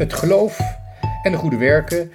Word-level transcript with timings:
Het 0.00 0.14
geloof 0.14 0.60
en 1.22 1.32
de 1.32 1.38
goede 1.38 1.56
werken, 1.56 2.12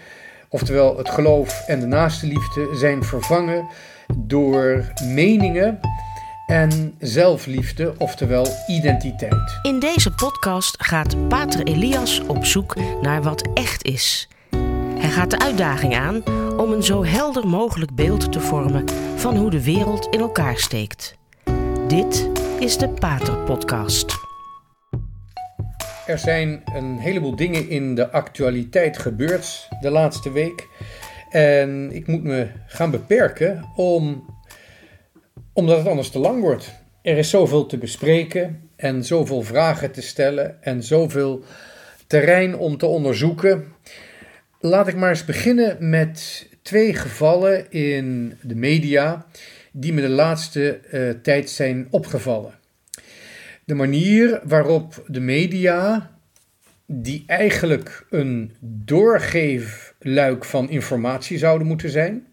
oftewel 0.50 0.98
het 0.98 1.10
geloof 1.10 1.64
en 1.68 1.80
de 1.80 1.86
naaste 1.86 2.28
liefde, 2.28 2.70
zijn 2.76 3.04
vervangen 3.04 3.68
door 4.16 4.94
meningen 5.04 5.80
en 6.48 6.96
zelfliefde, 7.00 7.94
oftewel 7.98 8.48
identiteit. 8.68 9.60
In 9.62 9.80
deze 9.80 10.12
podcast 10.12 10.84
gaat 10.84 11.28
Pater 11.28 11.64
Elias 11.64 12.22
op 12.28 12.46
zoek 12.46 12.76
naar 13.02 13.22
wat 13.22 13.50
echt 13.54 13.84
is. 13.84 14.30
Hij 14.98 15.10
gaat 15.10 15.32
de 15.32 15.40
uitdaging 15.40 15.96
aan 15.96 16.24
om 16.58 16.72
een 16.72 16.84
zo 16.84 17.04
helder 17.04 17.48
mogelijk 17.48 17.96
beeld 17.96 18.32
te 18.32 18.40
vormen 18.40 18.86
van 19.16 19.36
hoe 19.36 19.50
de 19.50 19.64
wereld 19.64 20.08
in 20.10 20.20
elkaar 20.20 20.58
steekt. 20.58 21.16
Dit 21.88 22.30
is 22.60 22.78
de 22.78 22.90
Pater 22.90 23.38
Podcast. 23.38 24.25
Er 26.06 26.20
zijn 26.20 26.62
een 26.76 26.98
heleboel 26.98 27.36
dingen 27.36 27.70
in 27.70 27.96
de 27.96 28.12
actualiteit 28.12 28.98
gebeurd 28.98 29.68
de 29.82 29.90
laatste 29.90 30.32
week. 30.32 30.68
En 31.30 31.92
ik 31.92 32.08
moet 32.08 32.24
me 32.24 32.48
gaan 32.68 32.92
beperken 32.92 33.66
om, 33.76 34.26
omdat 35.54 35.78
het 35.78 35.88
anders 35.88 36.10
te 36.10 36.20
lang 36.20 36.42
wordt. 36.42 36.72
Er 37.02 37.18
is 37.18 37.30
zoveel 37.30 37.66
te 37.66 37.78
bespreken 37.78 38.70
en 38.76 39.04
zoveel 39.04 39.42
vragen 39.42 39.92
te 39.92 40.02
stellen 40.02 40.64
en 40.64 40.84
zoveel 40.84 41.44
terrein 42.08 42.58
om 42.58 42.78
te 42.78 42.86
onderzoeken. 42.86 43.74
Laat 44.60 44.88
ik 44.88 44.96
maar 44.96 45.10
eens 45.10 45.26
beginnen 45.26 45.90
met 45.90 46.48
twee 46.62 46.94
gevallen 46.94 47.72
in 47.72 48.38
de 48.42 48.56
media 48.56 49.26
die 49.72 49.94
me 49.94 50.02
de 50.02 50.10
laatste 50.10 50.80
uh, 50.92 51.10
tijd 51.22 51.50
zijn 51.50 51.88
opgevallen. 51.90 52.54
De 53.66 53.76
manier 53.76 54.42
waarop 54.44 55.04
de 55.08 55.20
media, 55.20 56.12
die 56.86 57.24
eigenlijk 57.28 58.06
een 58.10 58.56
doorgeefluik 58.60 60.46
van 60.46 60.70
informatie 60.70 61.38
zouden 61.38 61.68
moeten 61.68 61.90
zijn, 61.90 62.28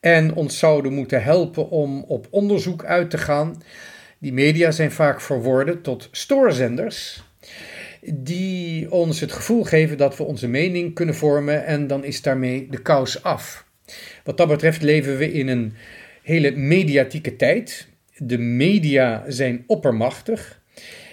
en 0.00 0.34
ons 0.34 0.58
zouden 0.58 0.92
moeten 0.92 1.22
helpen 1.22 1.70
om 1.70 2.02
op 2.02 2.26
onderzoek 2.30 2.84
uit 2.84 3.10
te 3.10 3.18
gaan. 3.18 3.62
Die 4.18 4.32
media 4.32 4.70
zijn 4.70 4.92
vaak 4.92 5.20
verworden 5.20 5.82
tot 5.82 6.08
stoorzenders, 6.12 7.22
die 8.14 8.90
ons 8.92 9.20
het 9.20 9.32
gevoel 9.32 9.64
geven 9.64 9.98
dat 9.98 10.16
we 10.16 10.24
onze 10.24 10.48
mening 10.48 10.94
kunnen 10.94 11.14
vormen 11.14 11.64
en 11.64 11.86
dan 11.86 12.04
is 12.04 12.22
daarmee 12.22 12.66
de 12.70 12.82
kous 12.82 13.22
af. 13.22 13.66
Wat 14.24 14.36
dat 14.36 14.48
betreft 14.48 14.82
leven 14.82 15.16
we 15.16 15.32
in 15.32 15.48
een 15.48 15.74
hele 16.22 16.50
mediatieke 16.50 17.36
tijd. 17.36 17.88
De 18.16 18.38
media 18.38 19.24
zijn 19.28 19.64
oppermachtig. 19.66 20.62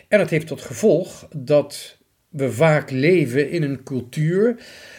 En 0.07 0.17
dat 0.17 0.30
heeft 0.30 0.47
tot 0.47 0.61
gevolg 0.61 1.27
dat 1.35 1.97
we 2.30 2.52
vaak 2.52 2.89
leven 2.89 3.49
in 3.49 3.63
een 3.63 3.83
cultuur 3.83 4.55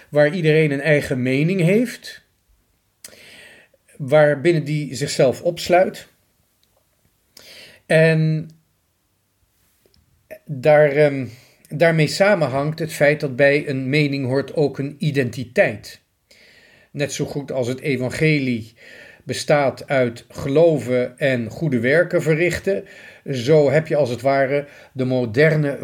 waar 0.09 0.35
iedereen 0.35 0.71
een 0.71 0.81
eigen 0.81 1.23
mening 1.23 1.61
heeft, 1.61 2.23
waarbinnen 3.97 4.65
die 4.65 4.95
zichzelf 4.95 5.43
opsluit. 5.43 6.09
En 7.87 8.51
daar, 10.45 10.97
um, 10.97 11.31
daarmee 11.69 12.07
samenhangt 12.07 12.79
het 12.79 12.93
feit 12.93 13.21
dat 13.21 13.37
bij 13.37 13.69
een 13.69 13.89
mening 13.89 14.27
hoort 14.27 14.55
ook 14.55 14.79
een 14.79 14.97
identiteit. 14.99 16.01
Net 16.91 17.13
zo 17.13 17.25
goed 17.25 17.53
als 17.53 17.69
het 17.69 17.81
evangelie 17.81 18.73
bestaat 19.25 19.89
uit 19.89 20.25
geloven 20.29 21.19
en 21.19 21.51
goede 21.51 21.81
werken 21.81 22.23
verrichten. 22.23 22.85
Zo 23.31 23.71
heb 23.71 23.87
je 23.87 23.97
als 23.97 24.11
het 24.11 24.21
ware 24.21 24.67
de 24.93 25.05
moderne 25.05 25.79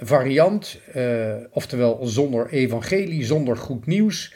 variant, 0.00 0.80
uh, 0.96 1.34
oftewel 1.50 2.06
zonder 2.06 2.48
evangelie, 2.48 3.24
zonder 3.24 3.56
goed 3.56 3.86
nieuws, 3.86 4.34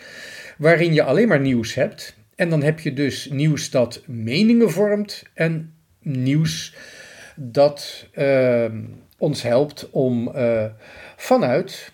waarin 0.58 0.94
je 0.94 1.02
alleen 1.02 1.28
maar 1.28 1.40
nieuws 1.40 1.74
hebt. 1.74 2.16
En 2.34 2.48
dan 2.50 2.62
heb 2.62 2.80
je 2.80 2.92
dus 2.92 3.28
nieuws 3.30 3.70
dat 3.70 4.02
meningen 4.06 4.70
vormt 4.70 5.22
en 5.34 5.74
nieuws 6.00 6.74
dat 7.36 8.06
uh, 8.14 8.64
ons 9.18 9.42
helpt 9.42 9.90
om 9.90 10.32
uh, 10.36 10.64
vanuit 11.16 11.92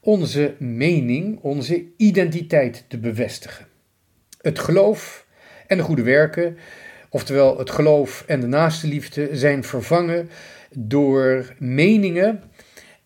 onze 0.00 0.54
mening, 0.58 1.38
onze 1.40 1.84
identiteit 1.96 2.84
te 2.88 2.98
bevestigen. 2.98 3.66
Het 4.40 4.58
geloof 4.58 5.23
en 5.66 5.76
de 5.76 5.82
goede 5.82 6.02
werken, 6.02 6.56
oftewel 7.08 7.58
het 7.58 7.70
geloof 7.70 8.24
en 8.26 8.40
de 8.40 8.46
naaste 8.46 8.86
liefde, 8.86 9.28
zijn 9.32 9.64
vervangen 9.64 10.30
door 10.70 11.54
meningen 11.58 12.42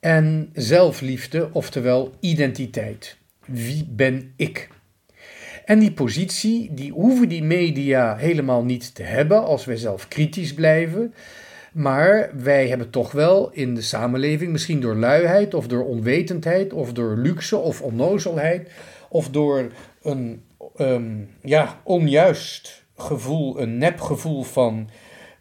en 0.01 0.51
zelfliefde, 0.53 1.49
oftewel 1.53 2.15
identiteit. 2.21 3.17
Wie 3.47 3.89
ben 3.91 4.33
ik? 4.37 4.69
En 5.65 5.79
die 5.79 5.93
positie, 5.93 6.75
die 6.75 6.93
hoeven 6.93 7.29
die 7.29 7.43
media 7.43 8.17
helemaal 8.17 8.65
niet 8.65 8.95
te 8.95 9.03
hebben 9.03 9.45
als 9.45 9.65
wij 9.65 9.77
zelf 9.77 10.09
kritisch 10.09 10.55
blijven. 10.55 11.15
Maar 11.73 12.31
wij 12.35 12.69
hebben 12.69 12.91
toch 12.91 13.13
wel 13.13 13.51
in 13.53 13.75
de 13.75 13.83
samenleving, 13.83 14.53
misschien 14.53 14.81
door 14.81 14.97
luiheid 14.97 15.55
of 15.55 15.67
door 15.67 15.85
onwetendheid 15.85 16.73
of 16.73 16.93
door 16.93 17.17
luxe 17.17 17.57
of 17.57 17.83
onnozelheid 17.83 18.71
of 19.09 19.29
door 19.29 19.73
een 20.03 20.43
um, 20.81 21.29
ja, 21.43 21.81
onjuist 21.85 22.87
gevoel, 22.97 23.61
een 23.61 23.79
nepgevoel 23.79 24.43
van 24.43 24.91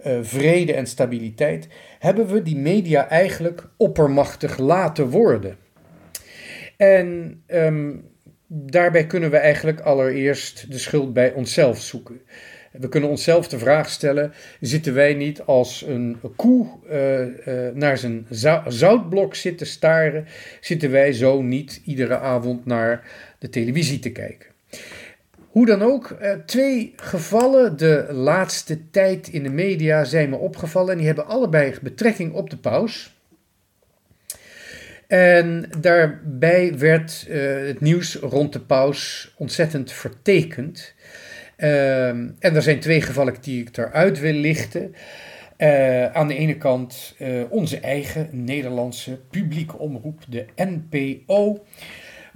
uh, 0.06 0.18
vrede 0.22 0.74
en 0.74 0.88
stabiliteit, 0.88 1.68
hebben 2.00 2.28
we 2.28 2.42
die 2.42 2.58
media 2.58 3.10
eigenlijk 3.10 3.70
oppermachtig 3.78 4.58
laten 4.58 5.10
worden. 5.10 5.58
En 6.78 7.42
um, 7.48 8.10
daarbij 8.48 9.06
kunnen 9.06 9.32
we 9.32 9.38
eigenlijk 9.38 9.80
allereerst 9.80 10.72
de 10.72 10.78
schuld 10.78 11.14
bij 11.14 11.34
onszelf 11.34 11.82
zoeken. 11.82 12.22
We 12.72 12.90
kunnen 12.90 13.10
onszelf 13.10 13.48
de 13.48 13.60
vraag 13.60 13.90
stellen: 13.90 14.34
zitten 14.60 14.94
wij 14.94 15.14
niet 15.14 15.42
als 15.42 15.86
een 15.88 16.18
koe 16.36 16.68
uh, 16.90 17.22
uh, 17.22 17.74
naar 17.74 17.98
zijn 17.98 18.28
zoutblok 18.68 19.36
zitten 19.36 19.68
staren? 19.68 20.26
Zitten 20.62 20.92
wij 20.92 21.14
zo 21.14 21.42
niet 21.42 21.82
iedere 21.86 22.18
avond 22.18 22.66
naar 22.66 23.12
de 23.40 23.50
televisie 23.50 24.00
te 24.00 24.12
kijken? 24.12 24.48
Hoe 25.48 25.66
dan 25.66 25.82
ook, 25.82 26.12
eh, 26.12 26.32
twee 26.46 26.94
gevallen 26.96 27.78
de 27.78 28.08
laatste 28.12 28.90
tijd 28.90 29.28
in 29.28 29.44
de 29.44 29.50
media 29.50 30.04
zijn 30.04 30.30
me 30.30 30.36
opgevallen 30.36 30.92
en 30.92 30.98
die 30.98 31.08
hebben 31.08 31.28
allebei 31.28 31.74
betrekking 31.82 32.34
op 32.34 32.50
de 32.50 32.58
paus. 32.58 33.16
En 35.08 35.70
daarbij 35.80 36.78
werd 36.78 37.26
uh, 37.30 37.68
het 37.68 37.82
nieuws 37.82 38.16
rond 38.16 38.54
de 38.54 38.60
paus 38.60 39.34
ontzettend 39.38 39.92
vertekend. 39.92 40.94
Uh, 41.58 42.08
en 42.08 42.36
er 42.40 42.62
zijn 42.62 42.80
twee 42.80 43.02
gevallen 43.02 43.36
die 43.42 43.62
ik 43.62 43.78
eruit 43.78 44.20
wil 44.20 44.34
lichten. 44.34 44.96
Uh, 45.58 46.06
aan 46.06 46.28
de 46.28 46.36
ene 46.36 46.58
kant 46.58 47.16
onze 47.50 47.80
eigen 47.80 48.30
Nederlandse 48.32 49.20
publieke 49.30 49.78
omroep, 49.78 50.24
de 50.28 50.46
NPO 50.56 51.64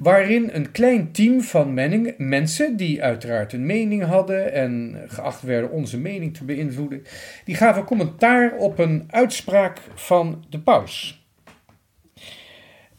waarin 0.01 0.49
een 0.51 0.71
klein 0.71 1.11
team 1.11 1.41
van 1.41 1.73
mensen 2.17 2.77
die 2.77 3.03
uiteraard 3.03 3.53
een 3.53 3.65
mening 3.65 4.03
hadden 4.03 4.53
en 4.53 5.01
geacht 5.07 5.41
werden 5.41 5.71
onze 5.71 5.99
mening 5.99 6.37
te 6.37 6.43
beïnvloeden, 6.43 7.03
die 7.45 7.55
gaven 7.55 7.83
commentaar 7.83 8.53
op 8.57 8.79
een 8.79 9.03
uitspraak 9.07 9.77
van 9.93 10.45
de 10.49 10.59
paus. 10.59 11.25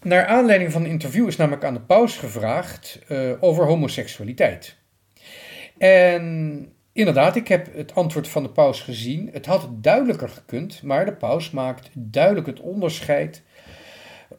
Naar 0.03 0.27
aanleiding 0.27 0.73
van 0.73 0.85
een 0.85 0.91
interview 0.91 1.27
is 1.27 1.37
namelijk 1.37 1.65
aan 1.65 1.75
de 1.75 1.81
paus 1.81 2.17
gevraagd 2.17 2.99
uh, 3.09 3.33
over 3.41 3.67
homoseksualiteit. 3.67 4.77
En 5.79 6.69
inderdaad, 6.93 7.37
ik 7.37 7.49
heb 7.49 7.75
het 7.75 7.95
antwoord 7.95 8.29
van 8.29 8.43
de 8.43 8.51
paus 8.51 8.81
gezien. 8.81 9.29
Het 9.33 9.47
had 9.47 9.69
duidelijker 9.71 10.29
gekund, 10.29 10.83
maar 10.83 11.05
de 11.05 11.15
paus 11.15 11.51
maakt 11.51 11.91
duidelijk 11.93 12.47
het 12.47 12.61
onderscheid 12.61 13.43
eh, 13.47 13.52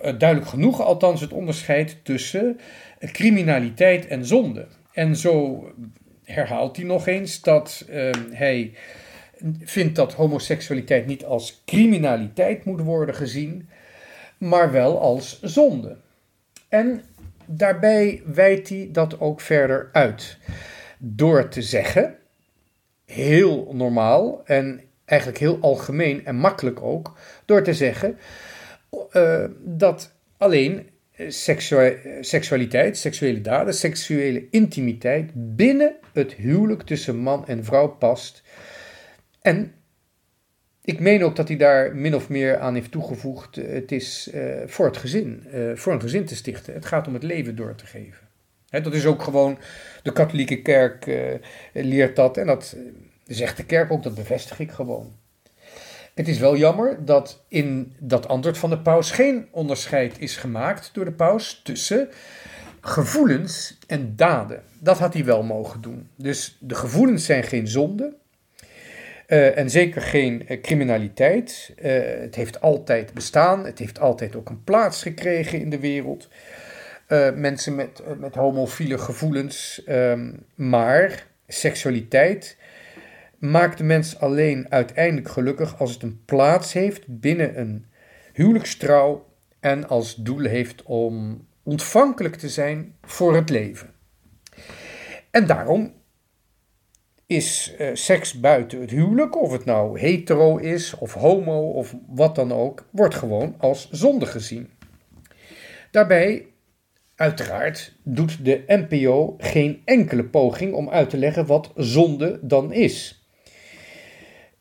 duidelijk 0.04 0.48
genoeg, 0.48 0.82
althans 0.82 1.22
het 1.22 1.34
onderscheid 1.34 1.98
tussen 2.04 2.60
criminaliteit 3.12 4.08
en 4.08 4.26
zonde. 4.26 4.68
En 4.92 5.16
zo 5.16 5.64
herhaalt 6.24 6.76
hij 6.76 6.86
nog 6.86 7.08
eens 7.08 7.42
dat 7.42 7.86
uh, 7.90 8.10
hij 8.32 8.74
vindt 9.64 9.96
dat 9.96 10.14
homoseksualiteit 10.14 11.06
niet 11.06 11.26
als 11.26 11.62
criminaliteit 11.66 12.66
moet 12.66 12.82
worden 12.82 13.16
gezien, 13.16 13.70
maar 14.38 14.72
wel 14.72 15.02
als 15.02 15.42
zonde. 15.42 15.98
En 16.70 17.02
daarbij 17.46 18.22
wijt 18.26 18.70
hij 18.70 18.90
dat 18.92 19.20
ook 19.20 19.42
verder 19.42 19.90
uit. 19.92 20.38
Door 20.98 21.48
te 21.50 21.62
zeggen, 21.62 22.16
heel 23.06 23.70
normaal 23.74 24.42
en 24.46 24.82
eigenlijk 25.06 25.40
heel 25.40 25.58
algemeen 25.62 26.26
en 26.26 26.36
makkelijk 26.36 26.82
ook, 26.82 27.18
door 27.46 27.64
te 27.64 27.74
zeggen 27.74 28.18
uh, 29.14 29.46
dat 29.60 30.16
alleen 30.38 30.90
seksualiteit, 32.22 32.98
seksuele 32.98 33.42
daden, 33.42 33.74
seksuele 33.74 34.48
intimiteit 34.50 35.32
binnen 35.34 35.96
het 36.14 36.34
huwelijk 36.34 36.82
tussen 36.82 37.18
man 37.18 37.48
en 37.48 37.64
vrouw 37.64 37.88
past. 37.88 38.44
En 39.42 39.74
ik 40.82 41.00
meen 41.00 41.24
ook 41.24 41.36
dat 41.36 41.48
hij 41.48 41.58
daar 41.58 41.96
min 41.96 42.16
of 42.16 42.30
meer 42.30 42.60
aan 42.60 42.74
heeft 42.74 42.92
toegevoegd. 42.92 43.56
Het 43.56 43.92
is 43.92 44.30
voor 44.66 44.86
het 44.86 44.98
gezin, 44.98 45.44
voor 45.76 45.94
een 45.94 46.02
gezin 46.02 46.26
te 46.26 46.36
stichten. 46.36 46.74
Het 46.74 46.86
gaat 46.86 47.08
om 47.08 47.14
het 47.14 47.24
leven 47.24 47.56
door 47.56 47.76
te 47.76 47.86
geven. 47.86 48.28
dat 48.70 48.94
is 48.94 49.06
ook 49.06 49.22
gewoon, 49.22 49.58
de 50.04 50.14
katholieke 50.14 50.62
kerk 50.62 51.06
leert 51.74 52.16
dat 52.16 52.38
en 52.38 52.48
dat 52.48 52.76
zegt 53.26 53.58
de 53.58 53.66
kerk 53.66 53.92
ook, 53.92 54.04
dat 54.04 54.16
bevestig 54.16 54.60
ik 54.60 54.72
gewoon. 54.72 55.16
Het 56.14 56.28
is 56.28 56.40
wel 56.40 56.58
jammer 56.58 57.06
dat 57.06 57.44
in 57.48 57.94
dat 58.00 58.28
antwoord 58.28 58.58
van 58.58 58.70
de 58.70 58.80
paus 58.80 59.12
geen 59.12 59.48
onderscheid 59.52 60.20
is 60.20 60.36
gemaakt 60.36 60.90
door 60.94 61.06
de 61.06 61.12
paus 61.12 61.62
tussen 61.64 62.10
gevoelens 62.82 63.78
en 63.88 64.16
daden. 64.16 64.64
Dat 64.80 65.00
had 65.00 65.14
hij 65.14 65.26
wel 65.26 65.44
mogen 65.44 65.82
doen. 65.82 66.10
Dus 66.16 66.58
de 66.60 66.76
gevoelens 66.76 67.26
zijn 67.26 67.44
geen 67.44 67.68
zonde. 67.68 68.14
Uh, 69.28 69.58
en 69.58 69.70
zeker 69.70 70.02
geen 70.02 70.46
uh, 70.48 70.62
criminaliteit. 70.62 71.74
Uh, 71.78 71.92
het 72.20 72.36
heeft 72.36 72.62
altijd 72.62 73.14
bestaan. 73.14 73.66
Het 73.66 73.80
heeft 73.80 74.00
altijd 74.00 74.36
ook 74.36 74.50
een 74.50 74.64
plaats 74.64 75.02
gekregen 75.02 75.60
in 75.60 75.70
de 75.70 75.80
wereld. 75.80 76.30
mensen 77.36 77.76
met, 77.76 78.02
met 78.20 78.36
homofiele 78.36 78.98
gevoelens. 78.98 79.82
Um, 79.90 80.46
maar 80.56 81.26
seksualiteit 81.48 82.58
maakt 83.44 83.78
de 83.78 83.84
mens 83.84 84.20
alleen 84.20 84.72
uiteindelijk 84.72 85.30
gelukkig 85.30 85.80
als 85.80 85.94
het 85.94 86.04
een 86.04 86.22
plaats 86.26 86.74
heeft 86.74 87.20
binnen 87.20 87.60
een 87.60 87.86
huwelijkstrouw 88.34 89.26
en 89.60 89.88
als 89.88 90.16
doel 90.16 90.44
heeft 90.44 90.84
om 90.84 91.46
ontvankelijk 91.64 92.36
te 92.36 92.50
zijn 92.50 92.96
voor 93.02 93.36
het 93.36 93.50
leven. 93.50 93.90
En 95.32 95.48
daarom 95.48 95.94
is 97.26 97.76
uh, 97.80 97.90
seks 97.94 98.40
buiten 98.40 98.82
het 98.82 98.90
huwelijk, 98.90 99.42
of 99.42 99.52
het 99.52 99.66
nou 99.66 100.00
hetero 100.00 100.58
is 100.58 100.98
of 100.98 101.14
homo 101.14 101.70
of 101.70 101.96
wat 102.08 102.36
dan 102.36 102.52
ook, 102.52 102.88
wordt 102.92 103.16
gewoon 103.16 103.56
als 103.58 103.90
zonde 103.92 104.26
gezien. 104.26 104.70
Daarbij, 105.92 106.46
uiteraard, 107.16 107.96
doet 108.04 108.46
de 108.46 108.64
NPO 108.68 109.36
geen 109.38 109.82
enkele 109.86 110.24
poging 110.24 110.74
om 110.74 110.90
uit 110.90 111.10
te 111.10 111.18
leggen 111.18 111.46
wat 111.46 111.72
zonde 111.76 112.40
dan 112.42 112.74
is. 112.74 113.18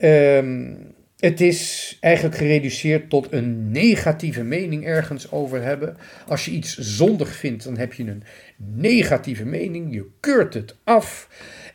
Um, 0.05 0.91
het 1.23 1.41
is 1.41 1.97
eigenlijk 2.01 2.37
gereduceerd 2.37 3.11
tot 3.11 3.33
een 3.33 3.71
negatieve 3.71 4.43
mening 4.43 4.87
ergens 4.87 5.33
over 5.33 5.63
hebben. 5.63 5.97
Als 6.27 6.45
je 6.45 6.51
iets 6.51 6.79
zondig 6.79 7.35
vindt, 7.35 7.65
dan 7.65 7.77
heb 7.77 7.93
je 7.93 8.03
een 8.03 8.23
negatieve 8.57 9.45
mening. 9.45 9.95
Je 9.95 10.07
keurt 10.21 10.55
het 10.55 10.77
af. 10.85 11.29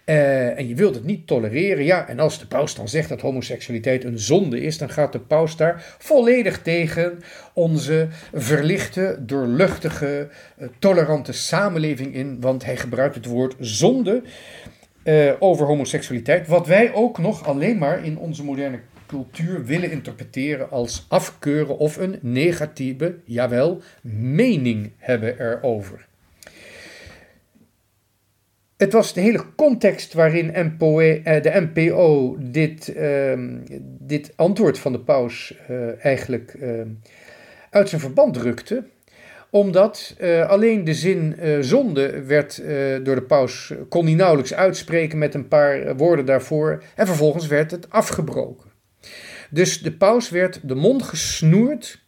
Uh, 0.05 0.57
en 0.57 0.67
je 0.67 0.75
wilt 0.75 0.95
het 0.95 1.03
niet 1.03 1.27
tolereren. 1.27 1.83
Ja, 1.83 2.07
en 2.07 2.19
als 2.19 2.39
de 2.39 2.47
paus 2.47 2.75
dan 2.75 2.87
zegt 2.87 3.09
dat 3.09 3.21
homoseksualiteit 3.21 4.03
een 4.03 4.19
zonde 4.19 4.61
is, 4.61 4.77
dan 4.77 4.89
gaat 4.89 5.11
de 5.11 5.19
paus 5.19 5.55
daar 5.55 5.95
volledig 5.97 6.61
tegen 6.61 7.19
onze 7.53 8.07
verlichte, 8.33 9.17
doorluchtige, 9.19 10.27
uh, 10.59 10.67
tolerante 10.79 11.31
samenleving 11.31 12.13
in. 12.13 12.41
Want 12.41 12.65
hij 12.65 12.77
gebruikt 12.77 13.15
het 13.15 13.25
woord 13.25 13.55
zonde 13.59 14.23
uh, 15.07 15.33
over 15.39 15.65
homoseksualiteit, 15.65 16.47
wat 16.47 16.67
wij 16.67 16.93
ook 16.93 17.17
nog 17.17 17.47
alleen 17.47 17.77
maar 17.77 18.05
in 18.05 18.17
onze 18.17 18.43
moderne 18.43 18.79
cultuur 19.05 19.65
willen 19.65 19.91
interpreteren 19.91 20.69
als 20.69 21.05
afkeuren 21.07 21.77
of 21.77 21.97
een 21.97 22.19
negatieve, 22.21 23.15
jawel, 23.25 23.81
mening 24.01 24.91
hebben 24.97 25.39
erover. 25.39 26.07
Het 28.77 28.93
was 28.93 29.13
de 29.13 29.21
hele 29.21 29.45
context 29.55 30.13
waarin 30.13 30.53
eh, 30.53 31.41
de 31.41 31.69
NPO 31.73 32.37
dit, 32.39 32.95
uh, 32.95 33.33
dit 33.99 34.33
antwoord 34.35 34.79
van 34.79 34.91
de 34.91 34.99
paus 34.99 35.53
uh, 35.69 36.05
eigenlijk 36.05 36.53
uh, 36.59 36.81
uit 37.69 37.89
zijn 37.89 38.01
verband 38.01 38.33
drukte 38.33 38.83
omdat 39.49 40.15
uh, 40.21 40.49
alleen 40.49 40.83
de 40.83 40.93
zin 40.93 41.35
uh, 41.39 41.57
zonde 41.59 42.23
werd 42.23 42.57
uh, 42.57 42.67
door 43.03 43.15
de 43.15 43.21
paus, 43.21 43.73
kon 43.89 44.05
hij 44.05 44.13
nauwelijks 44.13 44.53
uitspreken 44.53 45.17
met 45.17 45.33
een 45.33 45.47
paar 45.47 45.95
woorden 45.95 46.25
daarvoor. 46.25 46.83
En 46.95 47.05
vervolgens 47.05 47.47
werd 47.47 47.71
het 47.71 47.89
afgebroken. 47.89 48.71
Dus 49.49 49.81
de 49.81 49.91
paus 49.91 50.29
werd 50.29 50.59
de 50.63 50.75
mond 50.75 51.03
gesnoerd. 51.03 52.05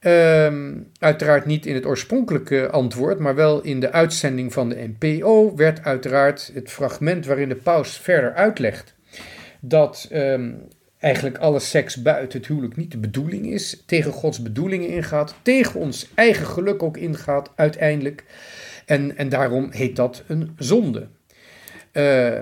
Ehm, 0.00 0.72
uiteraard 0.98 1.46
niet 1.46 1.66
in 1.66 1.74
het 1.74 1.86
oorspronkelijke 1.86 2.70
antwoord, 2.70 3.18
maar 3.18 3.34
wel 3.34 3.62
in 3.62 3.80
de 3.80 3.92
uitzending 3.92 4.52
van 4.52 4.68
de 4.68 4.94
NPO 4.98 5.56
werd 5.56 5.84
uiteraard 5.84 6.50
het 6.54 6.70
fragment 6.70 7.26
waarin 7.26 7.48
de 7.48 7.56
paus 7.56 7.98
verder 7.98 8.34
uitlegt 8.34 8.94
dat 9.60 10.08
um, 10.12 10.68
eigenlijk 11.00 11.38
alle 11.38 11.58
seks 11.58 12.02
buiten 12.02 12.38
het 12.38 12.48
huwelijk 12.48 12.76
niet 12.76 12.90
de 12.90 12.98
bedoeling 12.98 13.46
is, 13.46 13.82
tegen 13.86 14.12
Gods 14.12 14.42
bedoelingen 14.42 14.88
ingaat, 14.88 15.34
tegen 15.42 15.80
ons 15.80 16.08
eigen 16.14 16.46
geluk 16.46 16.82
ook 16.82 16.96
ingaat 16.96 17.50
uiteindelijk. 17.54 18.24
En, 18.86 19.16
en 19.16 19.28
daarom 19.28 19.70
heet 19.70 19.96
dat 19.96 20.22
een 20.26 20.54
zonde. 20.58 21.08
Uh, 21.92 22.38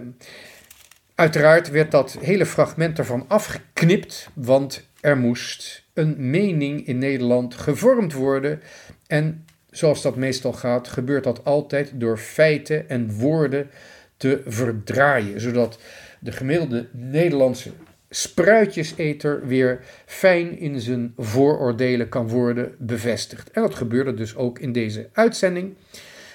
uiteraard 1.14 1.70
werd 1.70 1.90
dat 1.90 2.16
hele 2.20 2.46
fragment 2.46 2.98
ervan 2.98 3.24
afgeknipt, 3.28 4.28
want 4.34 4.88
er 5.00 5.16
moest 5.16 5.84
een 5.94 6.30
mening 6.30 6.86
in 6.86 6.98
Nederland 6.98 7.54
gevormd 7.54 8.12
worden. 8.12 8.60
En 9.06 9.44
zoals 9.70 10.02
dat 10.02 10.16
meestal 10.16 10.52
gaat, 10.52 10.88
gebeurt 10.88 11.24
dat 11.24 11.44
altijd 11.44 11.90
door 11.94 12.18
feiten 12.18 12.88
en 12.88 13.12
woorden 13.12 13.70
te 14.16 14.42
verdraaien, 14.46 15.40
zodat 15.40 15.78
de 16.20 16.32
gemiddelde 16.32 16.88
Nederlandse 16.92 17.70
spruitjeseter 18.10 19.46
weer 19.46 19.80
fijn 20.06 20.58
in 20.58 20.80
zijn 20.80 21.12
vooroordelen 21.16 22.08
kan 22.08 22.28
worden 22.28 22.74
bevestigd. 22.78 23.50
En 23.50 23.62
dat 23.62 23.74
gebeurde 23.74 24.14
dus 24.14 24.36
ook 24.36 24.58
in 24.58 24.72
deze 24.72 25.08
uitzending. 25.12 25.74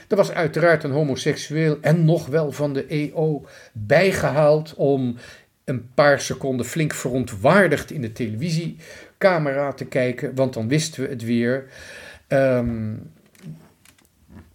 Er 0.07 0.15
was 0.15 0.31
uiteraard 0.31 0.83
een 0.83 0.91
homoseksueel 0.91 1.77
en 1.81 2.05
nog 2.05 2.27
wel 2.27 2.51
van 2.51 2.73
de 2.73 2.85
EO 2.85 3.45
bijgehaald 3.71 4.73
om 4.75 5.15
een 5.63 5.93
paar 5.93 6.19
seconden 6.19 6.65
flink 6.65 6.93
verontwaardigd 6.93 7.91
in 7.91 8.01
de 8.01 8.11
televisiecamera 8.11 9.73
te 9.73 9.85
kijken, 9.85 10.35
want 10.35 10.53
dan 10.53 10.67
wisten 10.67 11.03
we 11.03 11.09
het 11.09 11.23
weer. 11.23 11.65
Um, 12.27 13.11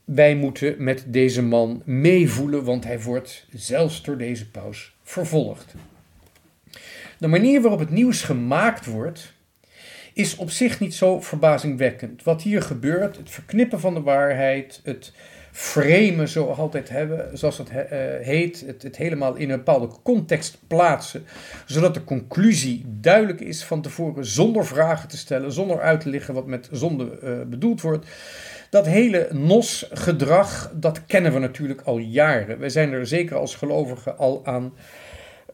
wij 0.05 0.35
moeten 0.35 0.75
met 0.79 1.05
deze 1.07 1.43
man 1.43 1.83
meevoelen, 1.85 2.65
want 2.65 2.85
hij 2.85 3.01
wordt 3.01 3.47
zelfs 3.53 4.03
door 4.03 4.17
deze 4.17 4.51
paus 4.51 4.97
vervolgd. 5.03 5.75
De 7.19 7.27
manier 7.27 7.61
waarop 7.61 7.81
het 7.81 7.91
nieuws 7.91 8.23
gemaakt 8.23 8.87
wordt, 8.87 9.33
is 10.13 10.37
op 10.37 10.51
zich 10.51 10.81
niet 10.81 10.95
zo 10.95 11.21
verbazingwekkend. 11.21 12.23
Wat 12.23 12.43
hier 12.43 12.63
gebeurt, 12.63 13.17
het 13.17 13.31
verknippen 13.31 13.81
van 13.81 13.95
de 13.95 14.01
waarheid, 14.01 14.81
het 14.85 15.13
framen, 15.53 16.29
zoals 16.29 16.57
we 16.57 16.63
altijd 16.63 16.89
hebben, 16.89 17.39
zoals 17.39 17.57
dat 17.57 17.71
uh, 17.71 17.77
heet, 18.21 18.65
het, 18.67 18.83
het, 18.83 18.97
helemaal 18.97 19.35
in 19.35 19.51
een 19.51 19.57
bepaalde 19.57 19.89
context 20.03 20.59
plaatsen, 20.67 21.25
zodat 21.67 21.95
de 21.95 22.05
conclusie 22.05 22.85
duidelijk 22.87 23.41
is 23.41 23.65
van 23.65 23.83
tevoren, 23.83 24.25
zonder 24.27 24.67
vragen 24.67 25.09
te 25.09 25.17
stellen, 25.17 25.53
zonder 25.53 25.81
uit 25.81 26.01
te 26.01 26.11
leggen 26.11 26.35
wat 26.35 26.47
met 26.47 26.69
zonde 26.73 27.19
uh, 27.23 27.43
bedoeld 27.47 27.81
wordt. 27.81 28.07
Dat 28.71 28.87
hele 28.87 29.29
NOS-gedrag, 29.33 30.73
dat 30.75 31.07
kennen 31.07 31.33
we 31.33 31.39
natuurlijk 31.39 31.81
al 31.81 31.99
jaren. 31.99 32.59
Wij 32.59 32.69
zijn 32.69 32.93
er 32.93 33.07
zeker 33.07 33.37
als 33.37 33.55
gelovigen 33.55 34.19
al 34.19 34.47
aan 34.47 34.73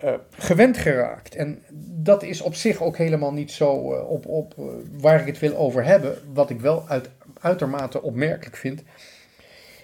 uh, 0.05 0.15
gewend 0.31 0.77
geraakt. 0.77 1.35
En 1.35 1.63
dat 2.03 2.23
is 2.23 2.41
op 2.41 2.55
zich 2.55 2.83
ook 2.83 2.97
helemaal 2.97 3.33
niet 3.33 3.51
zo 3.51 3.93
uh, 3.93 4.11
op, 4.11 4.27
op 4.27 4.55
uh, 4.59 4.65
waar 5.01 5.21
ik 5.21 5.27
het 5.27 5.39
wil 5.39 5.57
over 5.57 5.85
hebben. 5.85 6.19
Wat 6.33 6.51
ik 6.51 6.61
wel 6.61 6.85
uit, 6.89 7.11
uitermate 7.41 8.03
opmerkelijk 8.03 8.57
vind, 8.57 8.83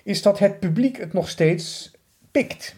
is 0.04 0.22
dat 0.22 0.38
het 0.38 0.60
publiek 0.60 0.96
het 0.96 1.12
nog 1.12 1.28
steeds 1.28 1.90
pikt. 2.30 2.74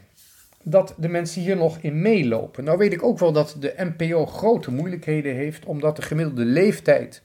Dat 0.63 0.95
de 0.97 1.09
mensen 1.09 1.43
hier 1.43 1.57
nog 1.57 1.79
in 1.81 2.03
meelopen. 2.03 2.65
Nou 2.65 2.79
weet 2.79 2.93
ik 2.93 3.03
ook 3.03 3.19
wel 3.19 3.33
dat 3.33 3.57
de 3.61 3.75
NPO 3.77 4.27
grote 4.27 4.73
moeilijkheden 4.73 5.35
heeft, 5.35 5.65
omdat 5.65 5.97
de 5.97 6.03
gemiddelde 6.03 6.45
leeftijd 6.45 7.23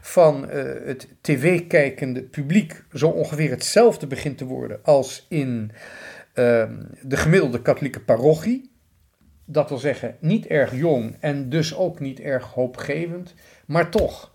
van 0.00 0.48
het 0.84 1.08
tv-kijkende 1.20 2.22
publiek 2.22 2.82
zo 2.92 3.08
ongeveer 3.08 3.50
hetzelfde 3.50 4.06
begint 4.06 4.38
te 4.38 4.44
worden 4.44 4.78
als 4.82 5.26
in 5.28 5.70
ehm, 6.34 6.74
de 7.02 7.16
gemiddelde 7.16 7.62
katholieke 7.62 8.00
parochie 8.00 8.69
dat 9.52 9.68
wil 9.68 9.78
zeggen 9.78 10.16
niet 10.20 10.46
erg 10.46 10.74
jong 10.74 11.16
en 11.20 11.48
dus 11.48 11.76
ook 11.76 12.00
niet 12.00 12.20
erg 12.20 12.44
hoopgevend, 12.46 13.34
maar 13.66 13.90
toch. 13.90 14.30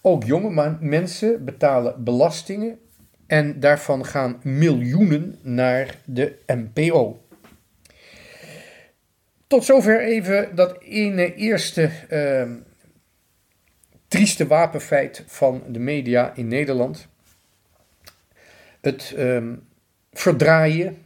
Ook 0.00 0.24
jonge 0.24 0.76
mensen 0.80 1.44
betalen 1.44 2.04
belastingen 2.04 2.78
en 3.26 3.60
daarvan 3.60 4.06
gaan 4.06 4.40
miljoenen 4.42 5.38
naar 5.42 5.96
de 6.04 6.38
NPO. 6.46 7.20
Tot 9.46 9.64
zover 9.64 10.00
even 10.00 10.54
dat 10.54 10.80
ene 10.80 11.34
eerste 11.34 11.90
uh, 12.10 12.50
trieste 14.08 14.46
wapenfeit 14.46 15.24
van 15.26 15.62
de 15.68 15.78
media 15.78 16.32
in 16.34 16.48
Nederland. 16.48 17.08
Het 18.80 19.14
uh, 19.16 19.42
verdraaien 20.12 21.01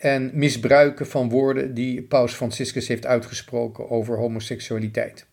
en 0.00 0.30
misbruiken 0.34 1.06
van 1.06 1.28
woorden 1.28 1.74
die 1.74 2.02
Paus 2.02 2.32
Franciscus 2.32 2.88
heeft 2.88 3.06
uitgesproken 3.06 3.90
over 3.90 4.16
homoseksualiteit. 4.16 5.26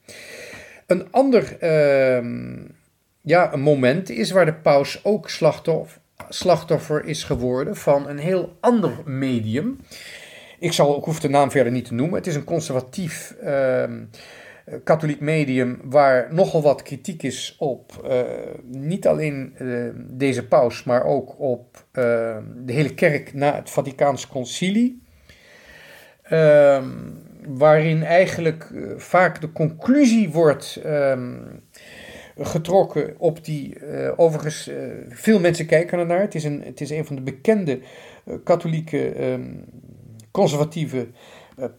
Een 0.88 1.12
ander 1.12 1.58
ehm, 1.60 2.56
ja, 3.22 3.54
een 3.54 3.62
moment 3.62 4.10
is 4.10 4.32
waar 4.32 4.46
de 4.46 4.54
paus 4.54 5.00
ook 5.04 5.30
slachtoffer, 5.30 6.02
slachtoffer 6.30 7.06
is 7.06 7.24
geworden 7.24 7.76
van 7.76 8.10
een 8.10 8.18
heel 8.18 8.58
ander 8.60 8.92
medium. 9.06 9.80
Ik 10.60 10.72
zal, 10.72 10.98
ik 10.98 11.04
hoef 11.04 11.20
de 11.20 11.30
naam 11.30 11.52
verder 11.52 11.72
niet 11.72 11.86
te 11.86 11.94
noemen. 11.94 12.18
Het 12.18 12.28
is 12.28 12.36
een 12.36 12.44
conservatief 12.44 13.36
ehm, 13.42 14.04
katholiek 14.84 15.20
medium 15.20 15.80
waar 15.84 16.34
nogal 16.34 16.62
wat 16.62 16.82
kritiek 16.82 17.24
is 17.24 17.56
op 17.60 18.06
uh, 18.06 18.22
niet 18.64 19.08
alleen 19.08 19.56
uh, 19.62 19.90
deze 19.96 20.48
paus, 20.48 20.84
maar 20.84 21.04
ook 21.04 21.40
op 21.40 21.86
de 22.66 22.74
hele 22.74 22.94
kerk 22.94 23.34
na 23.34 23.56
het 23.56 23.70
Vaticaans 23.70 24.28
concilie. 24.28 25.02
Ehm, 26.22 26.90
waarin 27.48 28.04
eigenlijk 28.04 28.72
vaak 28.98 29.42
de 29.42 29.52
conclusie 29.52 30.30
wordt 30.30 30.82
um, 30.86 31.64
getrokken 32.38 33.16
op 33.18 33.46
die. 33.46 33.78
overigens, 34.16 34.72
veel 35.10 35.40
mensen 35.40 35.66
kijken 35.66 36.00
ernaar. 36.00 36.22
Het 36.22 36.36
is 36.36 36.44
een, 36.44 36.62
het 36.66 36.82
is 36.82 36.90
een 36.90 37.06
van 37.06 37.16
de 37.16 37.22
bekende 37.22 37.80
katholieke 38.44 39.24
um, 39.32 39.66
conservatieve 40.32 41.08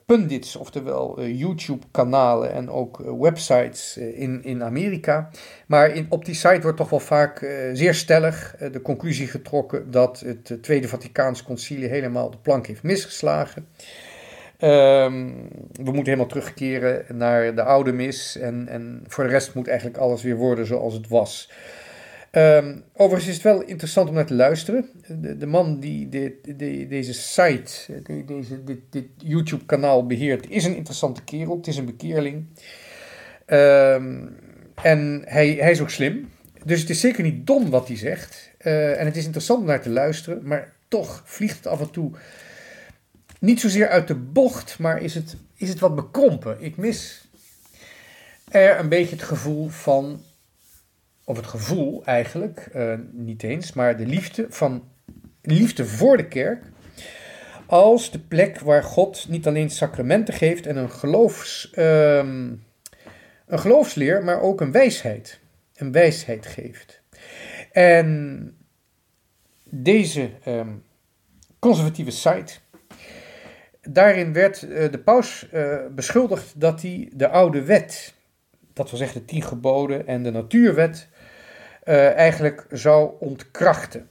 pundits, 0.06 0.56
oftewel 0.56 1.20
uh, 1.20 1.38
YouTube-kanalen 1.38 2.52
en 2.52 2.70
ook 2.70 3.00
uh, 3.00 3.20
websites 3.20 3.96
in, 3.96 4.44
in 4.44 4.62
Amerika. 4.62 5.30
Maar 5.66 5.90
in, 5.90 6.06
op 6.08 6.24
die 6.24 6.34
site 6.34 6.60
wordt 6.60 6.76
toch 6.76 6.90
wel 6.90 7.00
vaak 7.00 7.38
zeer 7.72 7.94
stellig 7.94 8.56
de 8.72 8.82
conclusie 8.82 9.26
getrokken 9.26 9.90
dat 9.90 10.20
het 10.20 10.62
Tweede 10.62 10.88
Vaticaans 10.88 11.42
Concilie 11.42 11.88
helemaal 11.88 12.30
de 12.30 12.38
plank 12.38 12.66
heeft 12.66 12.82
misgeslagen. 12.82 13.66
Um, 14.60 15.48
we 15.72 15.84
moeten 15.84 16.04
helemaal 16.04 16.26
terugkeren 16.26 17.16
naar 17.16 17.54
de 17.54 17.62
oude 17.62 17.92
mis 17.92 18.36
en, 18.36 18.68
en 18.68 19.04
voor 19.06 19.24
de 19.24 19.30
rest 19.30 19.54
moet 19.54 19.68
eigenlijk 19.68 19.98
alles 19.98 20.22
weer 20.22 20.36
worden 20.36 20.66
zoals 20.66 20.94
het 20.94 21.08
was. 21.08 21.50
Um, 22.32 22.84
overigens 22.92 23.28
is 23.28 23.34
het 23.34 23.42
wel 23.42 23.62
interessant 23.62 24.08
om 24.08 24.14
naar 24.14 24.26
te 24.26 24.34
luisteren. 24.34 24.90
De, 25.06 25.36
de 25.36 25.46
man 25.46 25.80
die 25.80 26.08
deze 26.88 27.12
site, 27.12 28.02
deze, 28.26 28.64
dit, 28.64 28.78
dit 28.90 29.06
YouTube-kanaal 29.16 30.06
beheert, 30.06 30.50
is 30.50 30.64
een 30.64 30.76
interessante 30.76 31.24
kerel. 31.24 31.56
Het 31.56 31.66
is 31.66 31.76
een 31.76 31.84
bekeerling. 31.84 32.46
Um, 33.46 34.36
en 34.82 35.22
hij, 35.26 35.48
hij 35.48 35.70
is 35.70 35.80
ook 35.80 35.90
slim. 35.90 36.30
Dus 36.64 36.80
het 36.80 36.90
is 36.90 37.00
zeker 37.00 37.22
niet 37.22 37.46
dom 37.46 37.70
wat 37.70 37.88
hij 37.88 37.96
zegt. 37.96 38.50
Uh, 38.60 39.00
en 39.00 39.06
het 39.06 39.16
is 39.16 39.24
interessant 39.24 39.60
om 39.60 39.66
naar 39.66 39.82
te 39.82 39.90
luisteren. 39.90 40.40
Maar 40.46 40.72
toch 40.88 41.22
vliegt 41.24 41.56
het 41.56 41.66
af 41.66 41.80
en 41.80 41.90
toe 41.90 42.10
niet 43.40 43.60
zozeer 43.60 43.88
uit 43.88 44.08
de 44.08 44.14
bocht, 44.14 44.78
maar 44.78 45.02
is 45.02 45.14
het, 45.14 45.36
is 45.54 45.68
het 45.68 45.78
wat 45.78 45.94
bekrompen. 45.94 46.56
Ik 46.60 46.76
mis 46.76 47.28
er 48.48 48.78
een 48.78 48.88
beetje 48.88 49.14
het 49.14 49.24
gevoel 49.24 49.68
van 49.68 50.20
of 51.28 51.36
het 51.36 51.46
gevoel 51.46 52.04
eigenlijk, 52.04 52.68
uh, 52.76 52.94
niet 53.12 53.42
eens, 53.42 53.72
maar 53.72 53.96
de 53.96 54.06
liefde, 54.06 54.46
van, 54.48 54.88
liefde 55.42 55.84
voor 55.84 56.16
de 56.16 56.28
kerk, 56.28 56.64
als 57.66 58.10
de 58.10 58.18
plek 58.18 58.60
waar 58.60 58.82
God 58.82 59.28
niet 59.28 59.46
alleen 59.46 59.70
sacramenten 59.70 60.34
geeft 60.34 60.66
en 60.66 60.76
een, 60.76 60.90
geloofs, 60.90 61.72
um, 61.76 62.64
een 63.46 63.58
geloofsleer, 63.58 64.24
maar 64.24 64.40
ook 64.40 64.60
een 64.60 64.72
wijsheid. 64.72 65.40
Een 65.74 65.92
wijsheid 65.92 66.46
geeft. 66.46 67.02
En 67.72 68.56
deze 69.64 70.30
um, 70.46 70.82
conservatieve 71.58 72.10
site, 72.10 72.54
daarin 73.82 74.32
werd 74.32 74.62
uh, 74.62 74.90
de 74.90 74.98
paus 74.98 75.48
uh, 75.52 75.76
beschuldigd 75.90 76.60
dat 76.60 76.82
hij 76.82 77.10
de 77.14 77.28
oude 77.28 77.62
wet, 77.62 78.14
dat 78.72 78.90
wil 78.90 78.98
zeggen 78.98 79.20
de 79.20 79.26
tien 79.26 79.42
geboden 79.42 80.06
en 80.06 80.22
de 80.22 80.30
natuurwet, 80.30 81.08
uh, 81.88 82.14
eigenlijk 82.14 82.66
zou 82.70 83.12
ontkrachten. 83.20 84.10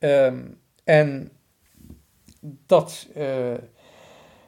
Um, 0.00 0.60
en 0.84 1.30
dat, 2.66 3.06
uh, 3.16 3.54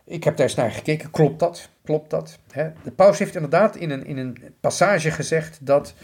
ik 0.05 0.25
heb 0.25 0.37
daar 0.37 0.47
eens 0.47 0.55
naar 0.55 0.71
gekeken, 0.71 1.11
klopt 1.11 1.39
dat? 1.39 1.69
Klopt 1.85 2.11
dat? 2.11 2.39
Hè? 2.53 2.71
De 2.85 2.91
paus 2.91 3.19
heeft 3.19 3.35
inderdaad 3.35 3.77
in 3.77 3.91
een, 3.91 4.07
in 4.07 4.17
een 4.17 4.55
passage 4.61 5.11
gezegd 5.11 5.67
dat 5.67 5.95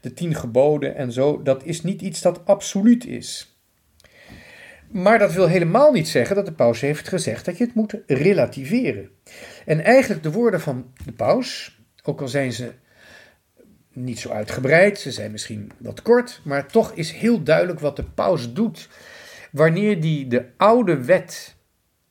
de 0.00 0.12
tien 0.12 0.34
geboden 0.34 0.94
en 0.94 1.12
zo, 1.12 1.42
dat 1.42 1.64
is 1.64 1.82
niet 1.82 2.02
iets 2.02 2.20
dat 2.20 2.46
absoluut 2.46 3.06
is. 3.06 3.58
Maar 4.90 5.18
dat 5.18 5.32
wil 5.32 5.48
helemaal 5.48 5.92
niet 5.92 6.08
zeggen 6.08 6.36
dat 6.36 6.46
de 6.46 6.52
paus 6.52 6.80
heeft 6.80 7.08
gezegd 7.08 7.44
dat 7.44 7.58
je 7.58 7.64
het 7.64 7.74
moet 7.74 7.94
relativeren. 8.06 9.10
En 9.64 9.84
eigenlijk 9.84 10.22
de 10.22 10.30
woorden 10.30 10.60
van 10.60 10.92
de 11.04 11.12
paus, 11.12 11.78
ook 12.02 12.20
al 12.20 12.28
zijn 12.28 12.52
ze 12.52 12.72
niet 14.04 14.18
zo 14.18 14.30
uitgebreid, 14.30 14.98
ze 14.98 15.12
zijn 15.12 15.30
misschien 15.30 15.70
wat 15.78 16.02
kort, 16.02 16.40
maar 16.44 16.66
toch 16.66 16.92
is 16.92 17.12
heel 17.12 17.42
duidelijk 17.42 17.80
wat 17.80 17.96
de 17.96 18.04
paus 18.04 18.52
doet. 18.52 18.88
Wanneer 19.52 20.00
die 20.00 20.26
de 20.26 20.44
oude 20.56 21.04
wet, 21.04 21.56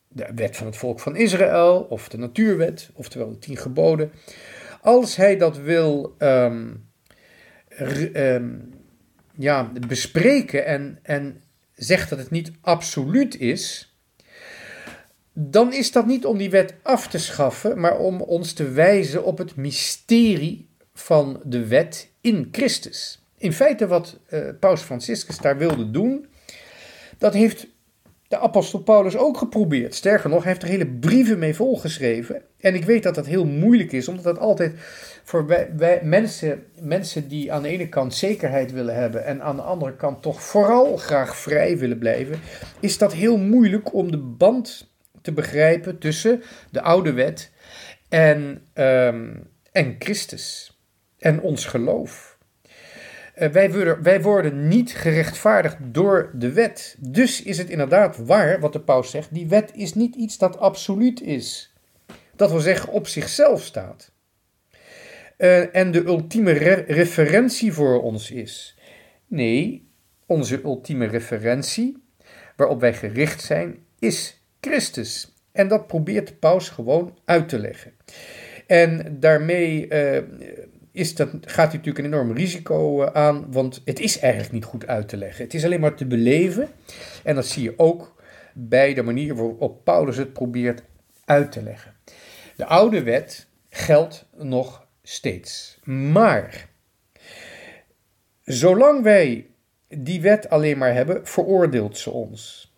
de 0.08 0.27
wet 0.36 0.58
van 0.58 0.65
het 0.65 0.77
volk 0.77 1.00
van 1.00 1.15
Israël 1.15 1.79
of 1.89 2.10
de 2.10 2.17
natuurwet, 2.17 2.89
oftewel 2.94 3.29
de 3.29 3.39
tien 3.39 3.58
geboden, 3.58 4.12
als 4.82 5.15
hij 5.15 5.38
dat 5.38 5.58
wil 5.58 6.15
um, 6.20 6.89
um, 8.15 8.74
ja, 9.36 9.72
bespreken 9.88 10.65
en, 10.65 11.00
en 11.01 11.41
zegt 11.75 12.10
dat 12.10 12.20
het 12.20 12.29
niet 12.29 12.51
absoluut 12.62 13.39
is, 13.39 13.96
dan 15.34 15.74
is 15.74 15.91
dat 15.91 16.06
niet 16.06 16.25
om 16.25 16.38
die 16.38 16.50
wet 16.50 16.74
af 16.82 17.08
te 17.08 17.17
schaffen, 17.17 17.79
maar 17.79 17.98
om 17.98 18.22
ons 18.22 18.53
te 18.53 18.72
wijzen 18.72 19.24
op 19.24 19.38
het 19.38 19.56
mysterie 19.56 20.66
van 21.00 21.42
de 21.44 21.68
wet 21.68 22.10
in 22.22 22.48
Christus. 22.51 23.22
In 23.38 23.54
feite 23.54 23.88
wat 23.88 24.20
uh, 24.30 24.50
Paus 24.60 24.82
Franciscus 24.82 25.38
daar 25.38 25.58
wilde 25.58 25.92
doen, 25.92 26.27
dat 27.18 27.34
heeft 27.34 27.68
de 28.27 28.39
apostel 28.39 28.80
Paulus 28.80 29.18
ook 29.18 29.38
geprobeerd. 29.38 29.96
Sterker 29.96 30.30
nog, 30.30 30.44
hij 30.44 30.51
heeft 30.51 30.63
er 30.63 30.70
hele 30.70 30.88
brieven 30.88 31.39
mee 31.39 31.56
volgeschreven. 31.56 32.42
En 32.60 32.75
ik 32.75 32.84
weet 32.84 33.04
dat 33.04 33.16
dat 33.16 33.25
heel 33.25 33.46
moeilijk 33.46 33.92
is, 33.92 34.08
omdat 34.08 34.24
dat 34.24 34.39
altijd 34.39 34.74
voor 35.24 35.46
wij, 35.75 36.00
mensen, 36.04 36.63
mensen 36.82 37.27
die 37.27 37.54
aan 37.54 37.62
de 37.62 37.68
ene 37.68 37.89
kant 37.89 38.13
zekerheid 38.13 38.72
willen 38.72 38.96
hebben 38.96 39.25
en 39.25 39.42
aan 39.42 39.56
de 39.56 39.62
andere 39.62 39.96
kant 39.96 40.22
toch 40.22 40.42
vooral 40.42 40.98
graag 40.98 41.38
vrij 41.38 41.77
willen 41.77 41.98
blijven, 41.98 42.39
is 42.80 42.98
dat 42.98 43.13
heel 43.13 43.38
moeilijk 43.38 43.94
om 43.94 44.12
de 44.12 44.18
band 44.18 44.92
te 45.22 45.32
begrijpen 45.32 45.98
tussen 45.98 46.42
de 46.72 46.82
oude 46.82 47.13
wet 47.13 47.51
en, 48.10 48.62
um, 48.74 49.48
en 49.72 49.96
Christus 50.00 50.76
en 51.19 51.41
ons 51.41 51.65
geloof. 51.65 52.38
Uh, 53.38 53.50
wij, 53.50 53.71
worden, 53.71 54.03
wij 54.03 54.21
worden 54.21 54.67
niet 54.67 54.95
gerechtvaardigd 54.95 55.77
door 55.81 56.31
de 56.33 56.51
wet. 56.51 56.95
Dus 57.00 57.43
is 57.43 57.57
het 57.57 57.69
inderdaad 57.69 58.17
waar 58.17 58.59
wat 58.59 58.74
de 58.74 58.81
paus 58.81 59.12
zegt: 59.12 59.33
die 59.33 59.47
wet 59.47 59.71
is 59.75 59.93
niet 59.93 60.15
iets 60.15 60.38
dat 60.38 60.57
absoluut 60.57 61.21
is. 61.21 61.74
Dat 62.36 62.51
wil 62.51 62.59
zeggen 62.59 62.91
op 62.91 63.07
zichzelf 63.07 63.63
staat. 63.63 64.12
Uh, 65.38 65.75
en 65.75 65.91
de 65.91 66.05
ultieme 66.05 66.51
re 66.51 66.74
referentie 66.88 67.74
voor 67.74 68.01
ons 68.01 68.31
is. 68.31 68.77
Nee, 69.27 69.91
onze 70.25 70.63
ultieme 70.63 71.05
referentie, 71.05 72.03
waarop 72.55 72.79
wij 72.79 72.93
gericht 72.93 73.41
zijn, 73.41 73.77
is 74.00 74.41
Christus. 74.62 75.33
En 75.51 75.67
dat 75.67 75.88
probeert 75.88 76.27
de 76.27 76.33
paus 76.33 76.69
gewoon 76.69 77.17
uit 77.25 77.50
te 77.50 77.59
leggen. 77.59 77.93
En 78.67 79.17
daarmee 79.19 79.88
uh, 79.89 80.24
is 80.98 81.16
dat, 81.16 81.30
gaat 81.42 81.72
hij 81.72 81.77
natuurlijk 81.77 81.98
een 81.98 82.06
enorm 82.06 82.32
risico 82.32 83.04
eh, 83.04 83.13
aan, 83.13 83.51
want 83.51 83.82
het 83.86 84.00
is 84.00 84.20
eigenlijk 84.20 84.54
niet 84.54 84.63
goed 84.63 84.88
uit 84.88 85.08
te 85.10 85.18
leggen. 85.18 85.44
Het 85.44 85.54
is 85.54 85.66
alleen 85.66 85.80
maar 85.80 85.96
te 85.96 86.06
beleven. 86.06 86.70
En 87.24 87.36
dat 87.36 87.46
zie 87.46 87.63
je 87.63 87.74
ook 87.77 88.16
bij 88.54 88.94
de 88.94 89.04
manier 89.04 89.36
waarop 89.36 89.84
Paulus 89.84 90.18
het 90.18 90.34
probeert 90.34 90.84
uit 91.25 91.51
te 91.51 91.63
leggen. 91.63 91.94
De 92.56 92.66
oude 92.66 93.04
wet 93.04 93.48
geldt 93.70 94.25
nog 94.36 94.88
steeds. 95.04 95.80
Maar 95.84 96.70
zolang 98.44 99.04
wij 99.04 99.48
die 99.88 100.22
wet 100.22 100.50
alleen 100.50 100.77
maar 100.77 100.94
hebben, 100.94 101.27
veroordeelt 101.27 101.98
ze 101.98 102.12
ons. 102.12 102.74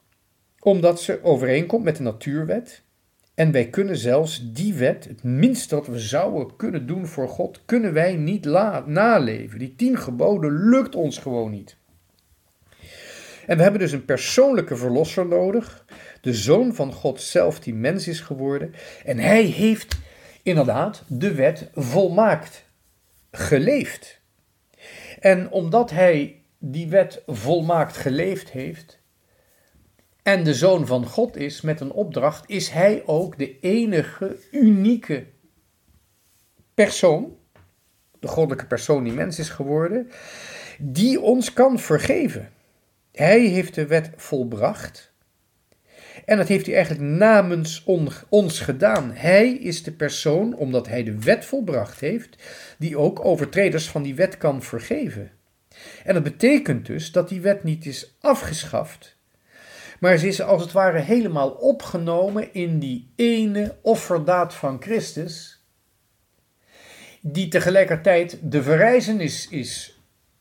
Omdat 0.60 1.02
ze 1.02 1.24
overeenkomt 1.24 1.84
met 1.84 1.96
de 1.96 2.04
natuurwet 2.04 2.84
en 3.40 3.52
wij 3.52 3.70
kunnen 3.70 3.98
zelfs 3.98 4.52
die 4.54 4.74
wet, 4.74 5.06
het 5.06 5.24
minste 5.24 5.76
wat 5.76 5.88
we 5.88 6.00
zouden 6.00 6.56
kunnen 6.56 6.88
doen 6.88 7.08
voor 7.08 7.30
God, 7.30 7.62
kunnen 7.66 7.94
wij 7.94 8.16
niet 8.16 8.46
naleven. 8.86 9.60
Die 9.60 9.76
tien 9.76 9.98
geboden 9.98 10.70
lukt 10.70 10.96
ons 10.96 11.18
gewoon 11.18 11.52
niet. 11.52 11.78
En 13.46 13.58
we 13.58 13.64
hebben 13.64 13.80
dus 13.80 13.92
een 13.92 14.06
persoonlijke 14.06 14.76
verlosser 14.76 15.28
nodig, 15.28 15.86
de 16.22 16.34
zoon 16.34 16.76
van 16.76 16.94
God 16.94 17.22
zelf 17.22 17.60
die 17.60 17.74
mens 17.74 18.08
is 18.08 18.20
geworden. 18.20 18.74
En 19.06 19.18
hij 19.18 19.44
heeft 19.44 19.98
inderdaad 20.44 21.04
de 21.08 21.34
wet 21.34 21.70
volmaakt 21.76 22.66
geleefd. 23.32 24.20
En 25.20 25.52
omdat 25.52 25.92
hij 25.92 26.42
die 26.58 26.88
wet 26.88 27.22
volmaakt 27.28 27.98
geleefd 27.98 28.50
heeft, 28.50 28.99
en 30.30 30.44
de 30.44 30.54
zoon 30.54 30.88
van 30.88 31.06
God 31.06 31.38
is 31.38 31.62
met 31.62 31.82
een 31.82 31.92
opdracht, 31.92 32.50
is 32.50 32.70
hij 32.70 33.04
ook 33.06 33.38
de 33.38 33.60
enige 33.60 34.38
unieke 34.52 35.26
persoon, 36.74 37.38
de 38.20 38.28
goddelijke 38.28 38.68
persoon 38.68 39.04
die 39.04 39.14
mens 39.14 39.40
is 39.40 39.50
geworden, 39.50 40.10
die 40.80 41.22
ons 41.22 41.54
kan 41.54 41.80
vergeven. 41.80 42.50
Hij 43.12 43.40
heeft 43.40 43.76
de 43.76 43.88
wet 43.88 44.12
volbracht. 44.16 45.14
En 46.26 46.38
dat 46.38 46.48
heeft 46.48 46.66
hij 46.66 46.76
eigenlijk 46.76 47.06
namens 47.06 47.84
ons 48.30 48.60
gedaan. 48.60 49.12
Hij 49.14 49.52
is 49.52 49.84
de 49.84 49.92
persoon, 49.92 50.56
omdat 50.56 50.88
hij 50.88 51.04
de 51.04 51.20
wet 51.20 51.46
volbracht 51.46 52.00
heeft, 52.00 52.44
die 52.78 52.98
ook 52.98 53.26
overtreders 53.26 53.90
van 53.90 54.04
die 54.04 54.16
wet 54.16 54.38
kan 54.38 54.64
vergeven. 54.64 55.32
En 56.04 56.14
dat 56.14 56.24
betekent 56.24 56.86
dus 56.86 57.12
dat 57.12 57.30
die 57.30 57.42
wet 57.42 57.64
niet 57.64 57.86
is 57.86 58.16
afgeschaft, 58.20 59.18
maar 60.00 60.18
ze 60.18 60.28
is 60.28 60.42
als 60.42 60.62
het 60.62 60.72
ware 60.72 61.00
helemaal 61.00 61.50
opgenomen 61.50 62.54
in 62.54 62.80
die 62.80 63.12
ene 63.16 63.76
offerdaad 63.82 64.54
van 64.54 64.82
Christus, 64.82 65.64
die 67.22 67.48
tegelijkertijd 67.48 68.40
de 68.42 68.64
verrijzenis 68.64 69.48
is 69.50 70.00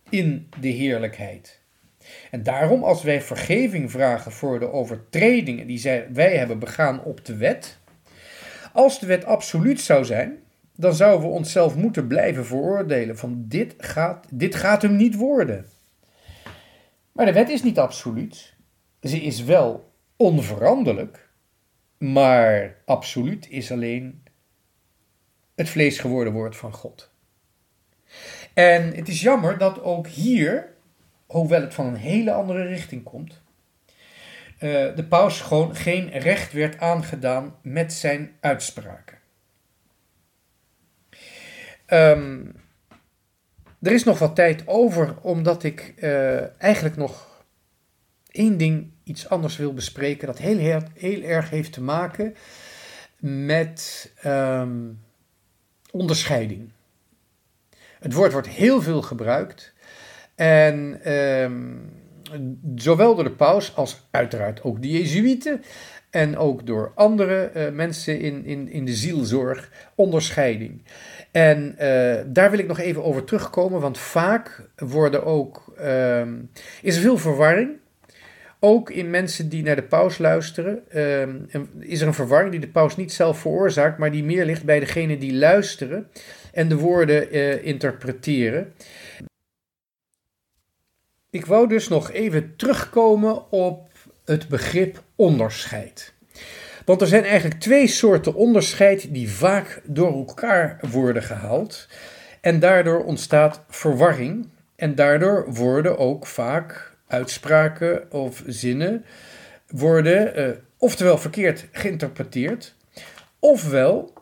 in 0.08 0.48
de 0.60 0.68
heerlijkheid. 0.68 1.60
En 2.30 2.42
daarom, 2.42 2.84
als 2.84 3.02
wij 3.02 3.22
vergeving 3.22 3.90
vragen 3.90 4.32
voor 4.32 4.60
de 4.60 4.72
overtredingen 4.72 5.66
die 5.66 5.82
wij 6.12 6.36
hebben 6.36 6.58
begaan 6.58 7.04
op 7.04 7.24
de 7.24 7.36
wet, 7.36 7.78
als 8.72 9.00
de 9.00 9.06
wet 9.06 9.24
absoluut 9.24 9.80
zou 9.80 10.04
zijn, 10.04 10.38
dan 10.76 10.94
zouden 10.94 11.28
we 11.28 11.34
onszelf 11.34 11.76
moeten 11.76 12.06
blijven 12.06 12.46
veroordelen 12.46 13.18
van 13.18 13.44
dit 13.48 13.74
gaat, 13.78 14.26
dit 14.30 14.54
gaat 14.54 14.82
hem 14.82 14.96
niet 14.96 15.14
worden. 15.14 15.66
Maar 17.12 17.26
de 17.26 17.32
wet 17.32 17.48
is 17.48 17.62
niet 17.62 17.78
absoluut. 17.78 18.56
Ze 19.02 19.20
is 19.20 19.42
wel 19.42 19.92
onveranderlijk, 20.16 21.28
maar 21.98 22.76
absoluut 22.84 23.48
is 23.48 23.72
alleen 23.72 24.22
het 25.54 25.68
vlees 25.68 25.98
geworden 25.98 26.32
woord 26.32 26.56
van 26.56 26.72
God. 26.72 27.10
En 28.54 28.94
het 28.94 29.08
is 29.08 29.20
jammer 29.20 29.58
dat 29.58 29.82
ook 29.82 30.06
hier, 30.06 30.74
hoewel 31.26 31.60
het 31.60 31.74
van 31.74 31.86
een 31.86 31.94
hele 31.94 32.32
andere 32.32 32.62
richting 32.62 33.02
komt, 33.02 33.42
eh, 34.58 34.94
de 34.94 35.04
paus 35.08 35.40
gewoon 35.40 35.76
geen 35.76 36.10
recht 36.10 36.52
werd 36.52 36.80
aangedaan 36.80 37.56
met 37.62 37.92
zijn 37.92 38.36
uitspraken. 38.40 39.18
Ehm, 41.86 42.46
er 43.82 43.92
is 43.92 44.04
nog 44.04 44.18
wat 44.18 44.34
tijd 44.34 44.66
over, 44.66 45.20
omdat 45.20 45.64
ik 45.64 45.94
uh, 45.96 46.62
eigenlijk 46.62 46.96
nog 46.96 47.27
één 48.30 48.56
ding, 48.56 48.90
iets 49.04 49.28
anders 49.28 49.56
wil 49.56 49.74
bespreken, 49.74 50.26
dat 50.26 50.38
heel, 50.38 50.82
heel, 50.94 51.22
erg 51.22 51.50
heeft 51.50 51.72
te 51.72 51.82
maken 51.82 52.34
met 53.20 54.12
um, 54.26 55.00
onderscheiding. 55.90 56.70
Het 57.98 58.12
woord 58.12 58.32
wordt 58.32 58.48
heel 58.48 58.82
veel 58.82 59.02
gebruikt 59.02 59.72
en 60.34 61.12
um, 61.12 61.90
zowel 62.74 63.14
door 63.14 63.24
de 63.24 63.30
paus 63.30 63.76
als 63.76 64.06
uiteraard 64.10 64.62
ook 64.62 64.82
de 64.82 64.90
Jezuïeten 64.90 65.62
en 66.10 66.36
ook 66.36 66.66
door 66.66 66.92
andere 66.94 67.50
uh, 67.56 67.70
mensen 67.70 68.20
in, 68.20 68.44
in, 68.44 68.68
in 68.68 68.84
de 68.84 68.94
zielzorg 68.94 69.70
onderscheiding. 69.94 70.82
En 71.30 71.76
uh, 71.80 72.16
daar 72.26 72.50
wil 72.50 72.58
ik 72.58 72.66
nog 72.66 72.78
even 72.78 73.04
over 73.04 73.24
terugkomen, 73.24 73.80
want 73.80 73.98
vaak 73.98 74.68
worden 74.76 75.24
ook, 75.24 75.74
uh, 75.80 76.22
is 76.82 76.96
er 76.96 77.02
veel 77.02 77.18
verwarring. 77.18 77.70
Ook 78.60 78.90
in 78.90 79.10
mensen 79.10 79.48
die 79.48 79.62
naar 79.62 79.76
de 79.76 79.82
paus 79.82 80.18
luisteren, 80.18 80.82
uh, 80.94 81.22
is 81.78 82.00
er 82.00 82.06
een 82.06 82.14
verwarring 82.14 82.50
die 82.50 82.60
de 82.60 82.68
paus 82.68 82.96
niet 82.96 83.12
zelf 83.12 83.38
veroorzaakt, 83.38 83.98
maar 83.98 84.10
die 84.10 84.24
meer 84.24 84.44
ligt 84.44 84.64
bij 84.64 84.80
degene 84.80 85.18
die 85.18 85.34
luisteren 85.34 86.08
en 86.52 86.68
de 86.68 86.76
woorden 86.76 87.36
uh, 87.36 87.64
interpreteren. 87.64 88.74
Ik 91.30 91.46
wou 91.46 91.68
dus 91.68 91.88
nog 91.88 92.10
even 92.10 92.56
terugkomen 92.56 93.50
op 93.50 93.90
het 94.24 94.48
begrip 94.48 95.02
onderscheid. 95.14 96.14
Want 96.84 97.00
er 97.00 97.06
zijn 97.06 97.24
eigenlijk 97.24 97.60
twee 97.60 97.86
soorten 97.86 98.34
onderscheid 98.34 99.14
die 99.14 99.30
vaak 99.30 99.80
door 99.84 100.12
elkaar 100.12 100.80
worden 100.90 101.22
gehaald. 101.22 101.88
En 102.40 102.60
daardoor 102.60 103.04
ontstaat 103.04 103.64
verwarring. 103.68 104.48
En 104.76 104.94
daardoor 104.94 105.54
worden 105.54 105.98
ook 105.98 106.26
vaak 106.26 106.87
uitspraken 107.08 108.12
of 108.12 108.42
zinnen 108.46 109.04
worden 109.66 110.40
uh, 110.40 110.56
oftewel 110.76 111.18
verkeerd 111.18 111.66
geïnterpreteerd, 111.72 112.74
ofwel 113.38 114.12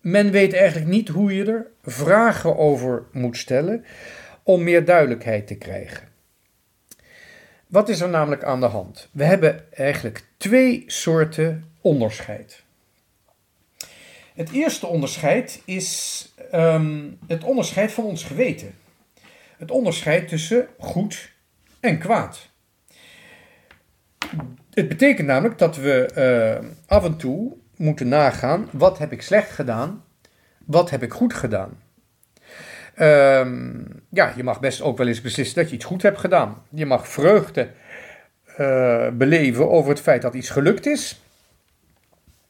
men 0.00 0.30
weet 0.30 0.52
eigenlijk 0.52 0.90
niet 0.90 1.08
hoe 1.08 1.34
je 1.34 1.44
er 1.44 1.66
vragen 1.82 2.56
over 2.56 3.04
moet 3.12 3.36
stellen 3.36 3.84
om 4.42 4.62
meer 4.62 4.84
duidelijkheid 4.84 5.46
te 5.46 5.54
krijgen. 5.54 6.08
Wat 7.66 7.88
is 7.88 8.00
er 8.00 8.08
namelijk 8.08 8.44
aan 8.44 8.60
de 8.60 8.66
hand? 8.66 9.08
We 9.12 9.24
hebben 9.24 9.72
eigenlijk 9.72 10.24
twee 10.36 10.84
soorten 10.86 11.64
onderscheid. 11.80 12.62
Het 14.34 14.52
eerste 14.52 14.86
onderscheid 14.86 15.62
is 15.64 16.28
um, 16.54 17.18
het 17.26 17.44
onderscheid 17.44 17.92
van 17.92 18.04
ons 18.04 18.24
geweten. 18.24 18.74
Het 19.56 19.70
onderscheid 19.70 20.28
tussen 20.28 20.68
goed 20.78 21.32
en 21.84 21.98
kwaad. 21.98 22.50
Het 24.70 24.88
betekent 24.88 25.26
namelijk 25.26 25.58
dat 25.58 25.76
we 25.76 26.10
uh, 26.62 26.68
af 26.86 27.04
en 27.04 27.16
toe 27.16 27.56
moeten 27.76 28.08
nagaan: 28.08 28.68
wat 28.72 28.98
heb 28.98 29.12
ik 29.12 29.22
slecht 29.22 29.50
gedaan, 29.50 30.04
wat 30.64 30.90
heb 30.90 31.02
ik 31.02 31.12
goed 31.12 31.34
gedaan. 31.34 31.82
Um, 32.98 33.86
ja, 34.08 34.32
je 34.36 34.42
mag 34.42 34.60
best 34.60 34.80
ook 34.82 34.98
wel 34.98 35.06
eens 35.06 35.20
beslissen 35.20 35.56
dat 35.56 35.68
je 35.68 35.76
iets 35.76 35.84
goed 35.84 36.02
hebt 36.02 36.18
gedaan. 36.18 36.62
Je 36.68 36.86
mag 36.86 37.08
vreugde 37.08 37.70
uh, 38.60 39.08
beleven 39.08 39.70
over 39.70 39.90
het 39.90 40.00
feit 40.00 40.22
dat 40.22 40.34
iets 40.34 40.50
gelukt 40.50 40.86
is. 40.86 41.22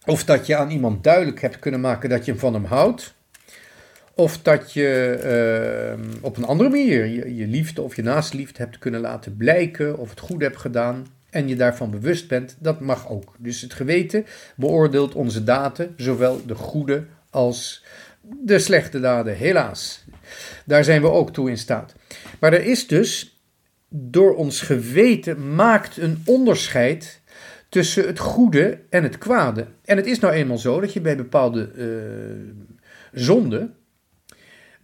Of 0.05 0.25
dat 0.25 0.47
je 0.47 0.57
aan 0.57 0.71
iemand 0.71 1.05
duidelijk 1.05 1.41
hebt 1.41 1.59
kunnen 1.59 1.81
maken 1.81 2.09
dat 2.09 2.25
je 2.25 2.37
van 2.37 2.55
hem 2.55 2.65
houdt. 2.65 3.15
Of 4.15 4.43
dat 4.43 4.73
je 4.73 5.97
uh, 5.99 6.05
op 6.21 6.37
een 6.37 6.45
andere 6.45 6.69
manier 6.69 7.07
je, 7.07 7.47
liefde 7.47 7.83
of 7.83 7.97
je 7.97 8.03
naastliefde 8.03 8.63
hebt 8.63 8.79
kunnen 8.79 9.01
laten 9.01 9.37
blijken. 9.37 9.99
Of 9.99 10.11
het 10.11 10.21
goed 10.21 10.43
hebt 10.43 10.57
gedaan. 10.57 11.07
En 11.31 11.49
je 11.49 11.57
daarvan 11.57 11.91
bewust 11.91 12.29
bent. 12.29 12.57
Dat 12.59 12.81
mag 12.81 13.09
ook. 13.09 13.35
Dus 13.39 13.61
het 13.61 13.75
geweten 13.75 14.27
beoordeelt 14.57 15.15
onze 15.15 15.45
daden. 15.45 15.95
Zowel 15.97 16.47
de 16.47 16.55
goede 16.55 17.05
als 17.31 17.85
de 18.21 18.59
slechte 18.59 19.01
daden. 19.01 19.37
Helaas. 19.37 20.05
Daar 20.65 20.85
zijn 20.85 21.03
we 21.03 21.11
ook 21.11 21.33
toe 21.33 21.51
in 21.51 21.59
staat. 21.59 21.95
Maar 22.41 22.53
er 22.53 22.65
is 22.65 22.87
dus 22.87 23.39
door 23.89 24.35
ons 24.37 24.61
geweten 24.61 25.55
maakt 25.55 25.97
een 25.97 26.23
onderscheid 26.25 27.21
tussen 27.69 28.07
het 28.07 28.19
goede 28.19 28.79
en 28.91 29.03
het 29.03 29.19
kwade. 29.19 29.67
En 29.85 29.97
het 29.97 30.07
is 30.07 30.19
nou 30.19 30.35
eenmaal 30.35 30.59
zo 30.59 30.81
dat 30.81 30.93
je 30.93 31.01
bij 31.01 31.17
bepaalde 31.17 31.71
uh, 31.75 31.87
zonden 33.13 33.75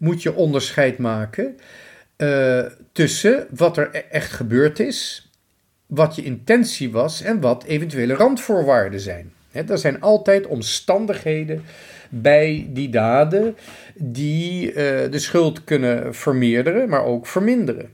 moet 0.00 0.22
je 0.22 0.34
onderscheid 0.34 0.98
maken 0.98 1.56
uh, 2.16 2.64
tussen 2.92 3.46
wat 3.50 3.76
er 3.76 3.88
e-, 3.92 3.98
echt 3.98 4.32
gebeurd 4.32 4.78
is, 4.78 5.30
wat 5.86 6.14
je 6.14 6.22
intentie 6.22 6.90
was 6.90 7.22
en 7.22 7.40
wat 7.40 7.64
eventuele 7.64 8.14
randvoorwaarden 8.14 9.00
zijn. 9.00 9.32
He, 9.50 9.62
er 9.62 9.78
zijn 9.78 10.00
altijd 10.00 10.46
omstandigheden 10.46 11.62
bij 12.08 12.68
die 12.70 12.88
daden 12.88 13.56
die 13.94 14.68
uh, 14.68 14.74
de 15.10 15.18
schuld 15.18 15.64
kunnen 15.64 16.14
vermeerderen, 16.14 16.88
maar 16.88 17.04
ook 17.04 17.26
verminderen 17.26 17.90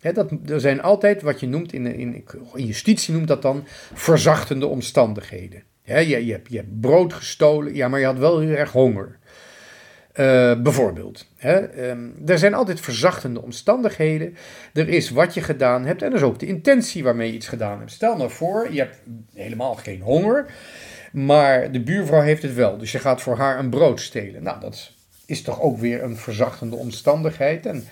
dat, 0.00 0.30
er 0.46 0.60
zijn 0.60 0.82
altijd 0.82 1.22
wat 1.22 1.40
je 1.40 1.48
noemt, 1.48 1.72
in, 1.72 1.86
in, 1.86 2.24
in 2.54 2.66
justitie 2.66 3.14
noemt 3.14 3.28
dat 3.28 3.42
dan 3.42 3.64
verzachtende 3.94 4.66
omstandigheden. 4.66 5.62
je, 5.84 6.26
je, 6.26 6.32
hebt, 6.32 6.50
je 6.50 6.56
hebt 6.56 6.80
brood 6.80 7.12
gestolen, 7.12 7.74
ja, 7.74 7.88
maar 7.88 8.00
je 8.00 8.06
had 8.06 8.18
wel 8.18 8.38
heel 8.38 8.54
erg 8.54 8.72
honger. 8.72 9.18
Uh, 10.14 10.60
bijvoorbeeld. 10.62 11.26
um, 11.76 12.14
er 12.26 12.38
zijn 12.38 12.54
altijd 12.54 12.80
verzachtende 12.80 13.42
omstandigheden. 13.42 14.36
Er 14.72 14.88
is 14.88 15.10
wat 15.10 15.34
je 15.34 15.42
gedaan 15.42 15.84
hebt 15.84 16.02
en 16.02 16.10
er 16.10 16.16
is 16.16 16.22
ook 16.22 16.38
de 16.38 16.46
intentie 16.46 17.02
waarmee 17.02 17.28
je 17.28 17.34
iets 17.34 17.48
gedaan 17.48 17.78
hebt. 17.78 17.90
Stel 17.90 18.16
nou 18.16 18.30
voor, 18.30 18.72
je 18.72 18.78
hebt 18.78 18.96
helemaal 19.34 19.74
geen 19.74 20.00
honger, 20.00 20.46
maar 21.12 21.72
de 21.72 21.80
buurvrouw 21.80 22.20
heeft 22.20 22.42
het 22.42 22.54
wel. 22.54 22.78
Dus 22.78 22.92
je 22.92 22.98
gaat 22.98 23.22
voor 23.22 23.36
haar 23.36 23.58
een 23.58 23.70
brood 23.70 24.00
stelen. 24.00 24.42
Nou, 24.42 24.60
dat 24.60 24.92
is 25.26 25.42
toch 25.42 25.60
ook 25.60 25.78
weer 25.78 26.02
een 26.02 26.16
verzachtende 26.16 26.76
omstandigheid. 26.76 27.66
En 27.66 27.84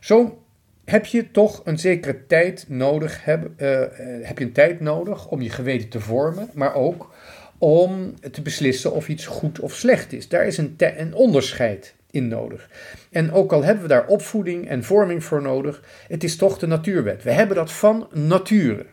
zo 0.00 0.42
heb 0.84 1.06
je 1.06 1.30
toch 1.30 1.60
een 1.64 1.78
zekere 1.78 2.26
tijd 2.26 2.64
nodig, 2.68 3.24
heb, 3.24 3.50
uh, 3.56 3.80
heb 4.22 4.38
je 4.38 4.44
een 4.44 4.52
tijd 4.52 4.80
nodig 4.80 5.28
om 5.28 5.42
je 5.42 5.50
geweten 5.50 5.88
te 5.88 6.00
vormen, 6.00 6.50
maar 6.54 6.74
ook 6.74 7.12
om 7.60 8.14
te 8.30 8.42
beslissen 8.42 8.92
of 8.92 9.08
iets 9.08 9.26
goed 9.26 9.60
of 9.60 9.74
slecht 9.74 10.12
is. 10.12 10.28
Daar 10.28 10.46
is 10.46 10.56
een, 10.56 11.14
onderscheid 11.14 11.94
in 12.10 12.28
nodig. 12.28 12.70
En 13.10 13.32
ook 13.32 13.52
al 13.52 13.62
hebben 13.62 13.82
we 13.82 13.88
daar 13.88 14.06
opvoeding 14.06 14.68
en 14.68 14.84
vorming 14.84 15.24
voor 15.24 15.42
nodig, 15.42 15.82
het 16.08 16.24
is 16.24 16.36
toch 16.36 16.58
de 16.58 16.66
natuurwet. 16.66 17.22
We 17.22 17.30
hebben 17.30 17.56
dat 17.56 17.72
van 17.72 18.08
nature. 18.12 18.86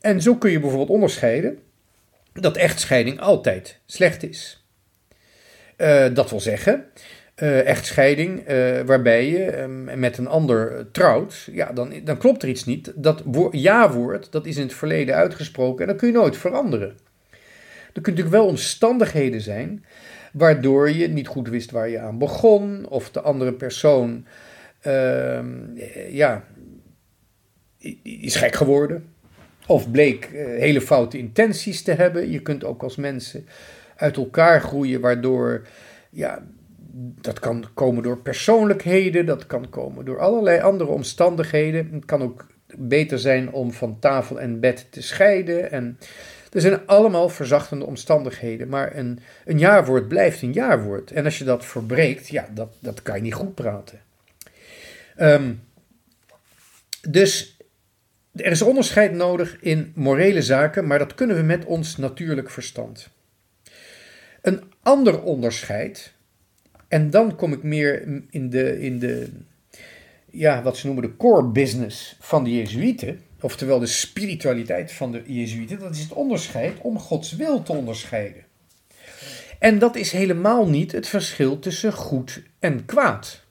En 0.00 0.22
zo 0.22 0.36
kun 0.36 0.50
je 0.50 0.60
bijvoorbeeld 0.60 0.90
onderscheiden 0.90 1.58
dat 2.32 2.56
echtscheiding 2.56 3.20
altijd 3.20 3.80
slecht 3.86 4.22
is. 4.22 4.66
Uh, 5.76 6.14
dat 6.14 6.30
wil 6.30 6.40
zeggen, 6.40 6.84
uh, 7.42 7.66
echtscheiding 7.66 8.48
uh, 8.50 8.80
waarbij 8.80 9.28
je 9.30 9.66
uh, 9.88 9.94
met 9.94 10.18
een 10.18 10.26
ander 10.26 10.90
trouwt, 10.90 11.48
ja, 11.52 11.72
dan, 11.72 11.92
dan 12.04 12.16
klopt 12.16 12.42
er 12.42 12.48
iets 12.48 12.64
niet. 12.64 12.92
Dat 12.94 13.22
ja-woord, 13.50 14.32
dat 14.32 14.46
is 14.46 14.56
in 14.56 14.62
het 14.62 14.74
verleden 14.74 15.14
uitgesproken 15.14 15.80
en 15.80 15.86
dat 15.90 15.96
kun 15.96 16.08
je 16.08 16.14
nooit 16.14 16.36
veranderen. 16.36 16.88
Er 16.88 18.00
kunnen 18.00 18.22
natuurlijk 18.22 18.36
wel 18.36 18.46
omstandigheden 18.46 19.40
zijn 19.40 19.84
waardoor 20.32 20.90
je 20.90 21.08
niet 21.08 21.26
goed 21.26 21.48
wist 21.48 21.70
waar 21.70 21.88
je 21.88 21.98
aan 21.98 22.18
begon, 22.18 22.86
of 22.88 23.10
de 23.10 23.20
andere 23.20 23.52
persoon 23.52 24.26
ehm, 24.80 25.76
ja, 26.08 26.44
is 28.02 28.36
gek 28.36 28.54
geworden, 28.54 29.04
of 29.66 29.90
bleek 29.90 30.28
hele 30.58 30.80
foute 30.80 31.18
intenties 31.18 31.82
te 31.82 31.92
hebben. 31.92 32.30
Je 32.30 32.42
kunt 32.42 32.64
ook 32.64 32.82
als 32.82 32.96
mensen 32.96 33.46
uit 33.96 34.16
elkaar 34.16 34.60
groeien, 34.60 35.00
waardoor 35.00 35.66
ja, 36.10 36.42
dat 36.96 37.38
kan 37.38 37.66
komen 37.74 38.02
door 38.02 38.18
persoonlijkheden, 38.18 39.26
dat 39.26 39.46
kan 39.46 39.68
komen 39.68 40.04
door 40.04 40.20
allerlei 40.20 40.60
andere 40.60 40.90
omstandigheden. 40.90 41.88
Het 41.92 42.04
kan 42.04 42.22
ook 42.22 42.46
beter 42.76 43.18
zijn 43.18 43.52
om 43.52 43.72
van 43.72 43.98
tafel 43.98 44.40
en 44.40 44.60
bed 44.60 44.86
te 44.90 45.02
scheiden. 45.02 45.70
En 45.70 45.98
er 46.52 46.60
zijn 46.60 46.86
allemaal 46.86 47.28
verzachtende 47.28 47.84
omstandigheden. 47.84 48.68
Maar 48.68 48.96
een, 48.96 49.20
een 49.44 49.58
jaarwoord 49.58 50.08
blijft 50.08 50.42
een 50.42 50.52
jaarwoord. 50.52 51.10
En 51.10 51.24
als 51.24 51.38
je 51.38 51.44
dat 51.44 51.64
verbreekt, 51.64 52.28
ja, 52.28 52.48
dat, 52.54 52.72
dat 52.78 53.02
kan 53.02 53.16
je 53.16 53.22
niet 53.22 53.34
goed 53.34 53.54
praten. 53.54 54.00
Ehm, 55.16 55.52
dus 57.08 57.58
er 58.32 58.50
is 58.50 58.62
onderscheid 58.62 59.12
nodig 59.12 59.56
in 59.60 59.92
morele 59.94 60.42
zaken, 60.42 60.86
maar 60.86 60.98
dat 60.98 61.14
kunnen 61.14 61.36
we 61.36 61.42
met 61.42 61.64
ons 61.64 61.96
natuurlijk 61.96 62.50
verstand. 62.50 63.08
Een 64.42 64.62
ander 64.82 65.22
onderscheid 65.22 66.13
en 66.88 67.10
dan 67.10 67.36
kom 67.36 67.52
ik 67.52 67.62
meer 67.62 68.02
in 68.30 68.50
de, 68.50 68.80
in 68.80 68.98
de 68.98 69.28
ja, 70.30 70.62
wat 70.62 70.76
ze 70.76 70.86
noemen 70.86 71.04
de 71.04 71.16
core 71.16 71.46
business 71.46 72.16
van 72.20 72.44
de 72.44 72.54
Jezuïeten, 72.54 73.20
oftewel 73.40 73.78
de 73.78 73.86
spiritualiteit 73.86 74.92
van 74.92 75.12
de 75.12 75.22
Jezuïeten. 75.26 75.78
Dat 75.78 75.94
is 75.94 76.00
het 76.00 76.12
onderscheid 76.12 76.74
om 76.80 76.98
Gods 76.98 77.36
wil 77.36 77.62
te 77.62 77.72
onderscheiden. 77.72 78.44
En 79.58 79.78
dat 79.78 79.96
is 79.96 80.12
helemaal 80.12 80.68
niet 80.68 80.92
het 80.92 81.08
verschil 81.08 81.58
tussen 81.58 81.92
goed 81.92 82.42
en 82.58 82.84
kwaad. 82.84 83.42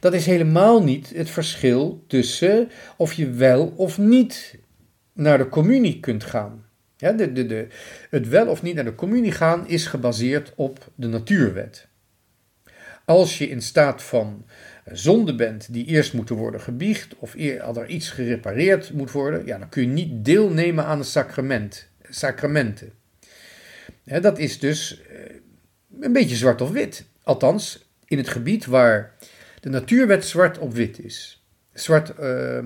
Dat 0.00 0.14
is 0.14 0.26
helemaal 0.26 0.82
niet 0.82 1.12
het 1.14 1.30
verschil 1.30 2.04
tussen 2.06 2.70
of 2.96 3.12
je 3.12 3.30
wel 3.30 3.72
of 3.76 3.98
niet 3.98 4.58
naar 5.12 5.38
de 5.38 5.48
communie 5.48 6.00
kunt 6.00 6.24
gaan. 6.24 6.64
Ja, 7.00 7.12
de, 7.12 7.32
de, 7.32 7.66
het 8.10 8.28
wel 8.28 8.46
of 8.46 8.62
niet 8.62 8.74
naar 8.74 8.84
de 8.84 8.94
communie 8.94 9.32
gaan 9.32 9.68
is 9.68 9.86
gebaseerd 9.86 10.52
op 10.54 10.88
de 10.94 11.06
natuurwet. 11.06 11.86
Als 13.04 13.38
je 13.38 13.48
in 13.48 13.62
staat 13.62 14.02
van 14.02 14.46
zonde 14.84 15.34
bent 15.34 15.72
die 15.72 15.86
eerst 15.86 16.12
moeten 16.12 16.36
worden 16.36 16.60
gebiecht 16.60 17.14
of 17.18 17.34
er 17.34 17.86
iets 17.86 18.10
gerepareerd 18.10 18.92
moet 18.92 19.10
worden, 19.10 19.46
ja, 19.46 19.58
dan 19.58 19.68
kun 19.68 19.82
je 19.82 19.88
niet 19.88 20.24
deelnemen 20.24 20.84
aan 20.84 20.98
de 20.98 21.04
sacrament, 21.04 21.88
sacramenten. 22.08 22.92
Ja, 24.02 24.20
dat 24.20 24.38
is 24.38 24.58
dus 24.58 25.02
eh, 25.02 25.34
een 26.00 26.12
beetje 26.12 26.36
zwart 26.36 26.60
of 26.60 26.70
wit. 26.70 27.04
Althans, 27.22 27.90
in 28.04 28.18
het 28.18 28.28
gebied 28.28 28.66
waar 28.66 29.14
de 29.60 29.68
natuurwet 29.68 30.24
zwart 30.24 30.58
op 30.58 30.74
wit 30.74 30.98
is. 30.98 31.44
Zwart, 31.72 32.12
uh, 32.20 32.58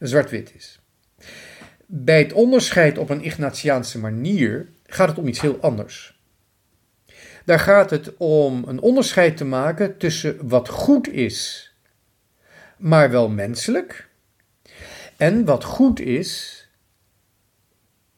zwart-wit 0.00 0.52
is. 0.54 0.80
Bij 1.86 2.18
het 2.18 2.32
onderscheid 2.32 2.98
op 2.98 3.10
een 3.10 3.24
Ignatiaanse 3.24 3.98
manier 3.98 4.68
gaat 4.86 5.08
het 5.08 5.18
om 5.18 5.26
iets 5.26 5.40
heel 5.40 5.58
anders. 5.60 6.18
Daar 7.44 7.58
gaat 7.58 7.90
het 7.90 8.16
om 8.16 8.64
een 8.66 8.80
onderscheid 8.80 9.36
te 9.36 9.44
maken 9.44 9.98
tussen 9.98 10.48
wat 10.48 10.68
goed 10.68 11.08
is, 11.08 11.72
maar 12.76 13.10
wel 13.10 13.28
menselijk, 13.28 14.08
en 15.16 15.44
wat 15.44 15.64
goed 15.64 16.00
is, 16.00 16.62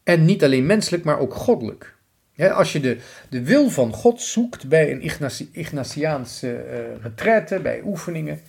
en 0.03 0.25
niet 0.25 0.43
alleen 0.43 0.65
menselijk, 0.65 1.03
maar 1.03 1.19
ook 1.19 1.33
goddelijk. 1.33 1.95
als 2.37 2.71
je 2.71 2.79
de, 2.79 2.97
de 3.29 3.43
wil 3.43 3.69
van 3.69 3.93
God 3.93 4.21
zoekt 4.21 4.67
bij 4.67 4.91
een 4.91 5.01
Ignatiaanse 5.51 6.65
uh, 6.65 7.03
retraite, 7.03 7.59
bij 7.59 7.81
oefeningen, 7.83 8.41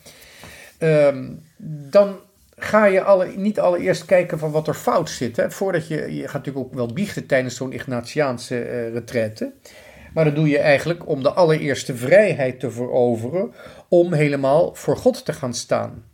um, 0.79 1.43
dan 1.91 2.21
ga 2.59 2.85
je 2.85 3.03
alle, 3.03 3.27
niet 3.37 3.61
allereerst 3.61 4.05
kijken 4.05 4.39
van 4.39 4.51
wat 4.51 4.69
er 4.69 4.75
fout 4.75 5.11
zit. 5.11 5.37
Hè? 5.37 5.51
Voordat 5.51 5.89
je, 5.89 6.15
je 6.15 6.23
gaat 6.23 6.33
natuurlijk 6.33 6.67
ook 6.67 6.75
wel 6.75 6.93
biechten 6.93 7.27
tijdens 7.27 7.57
zo'n 7.57 7.73
Ignatiaanse 7.73 8.65
uh, 8.65 8.93
retraite. 8.93 9.53
Maar 10.15 10.25
dat 10.25 10.35
doe 10.35 10.49
je 10.49 10.59
eigenlijk 10.59 11.09
om 11.09 11.23
de 11.23 11.33
allereerste 11.33 11.97
vrijheid 11.97 12.61
te 12.61 12.71
veroveren, 12.71 13.53
om 13.89 14.13
helemaal 14.13 14.75
voor 14.75 14.97
God 14.97 15.25
te 15.25 15.33
gaan 15.33 15.55
staan. 15.55 16.05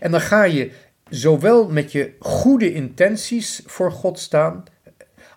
En 0.00 0.10
dan 0.10 0.20
ga 0.20 0.44
je 0.44 0.70
zowel 1.08 1.68
met 1.68 1.92
je 1.92 2.12
goede 2.18 2.72
intenties 2.72 3.62
voor 3.66 3.92
God 3.92 4.18
staan, 4.18 4.64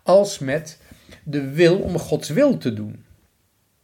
als 0.04 0.40
met 0.40 0.80
de 1.24 1.52
wil 1.52 1.78
om 1.78 2.00
Gods 2.00 2.30
wil 2.30 2.58
te 2.58 2.74
doen. 2.74 3.06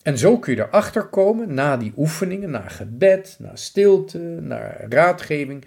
En 0.01 0.17
zo 0.17 0.37
kun 0.37 0.55
je 0.55 0.61
erachter 0.61 1.05
komen, 1.05 1.53
na 1.53 1.77
die 1.77 1.93
oefeningen, 1.97 2.49
na 2.49 2.67
gebed, 2.67 3.35
na 3.39 3.55
stilte, 3.55 4.17
naar 4.41 4.85
raadgeving, 4.89 5.65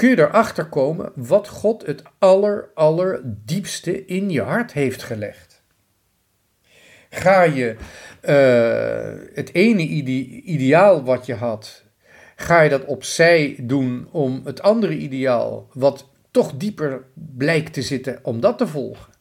kun 0.00 0.08
je 0.08 0.18
erachter 0.18 0.66
komen 0.66 1.12
wat 1.14 1.48
God 1.48 1.86
het 1.86 2.02
aller, 2.18 2.70
allerdiepste 2.74 4.04
in 4.04 4.30
je 4.30 4.42
hart 4.42 4.72
heeft 4.72 5.02
gelegd. 5.02 5.62
Ga 7.10 7.42
je 7.42 7.76
uh, 8.22 9.34
het 9.34 9.54
ene 9.54 9.82
ideaal 10.42 11.04
wat 11.04 11.26
je 11.26 11.34
had, 11.34 11.84
ga 12.36 12.60
je 12.60 12.70
dat 12.70 12.84
opzij 12.84 13.56
doen 13.62 14.08
om 14.10 14.40
het 14.44 14.62
andere 14.62 14.96
ideaal, 14.96 15.68
wat 15.72 16.08
toch 16.30 16.56
dieper 16.56 17.04
blijkt 17.14 17.72
te 17.72 17.82
zitten, 17.82 18.18
om 18.22 18.40
dat 18.40 18.58
te 18.58 18.66
volgen. 18.66 19.12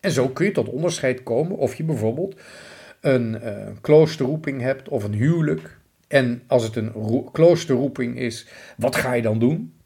En 0.00 0.10
zo 0.10 0.28
kun 0.28 0.46
je 0.46 0.52
tot 0.52 0.68
onderscheid 0.68 1.22
komen 1.22 1.56
of 1.56 1.74
je 1.74 1.84
bijvoorbeeld 1.84 2.40
een 3.00 3.40
uh, 3.42 3.66
kloosterroeping 3.80 4.60
hebt 4.60 4.88
of 4.88 5.04
een 5.04 5.14
huwelijk. 5.14 5.78
En 6.08 6.42
als 6.46 6.62
het 6.62 6.76
een 6.76 6.92
kloosterroeping 7.32 8.18
is, 8.18 8.48
wat 8.76 8.96
ga 8.96 9.12
je 9.12 9.22
dan 9.22 9.38
doen? 9.38 9.80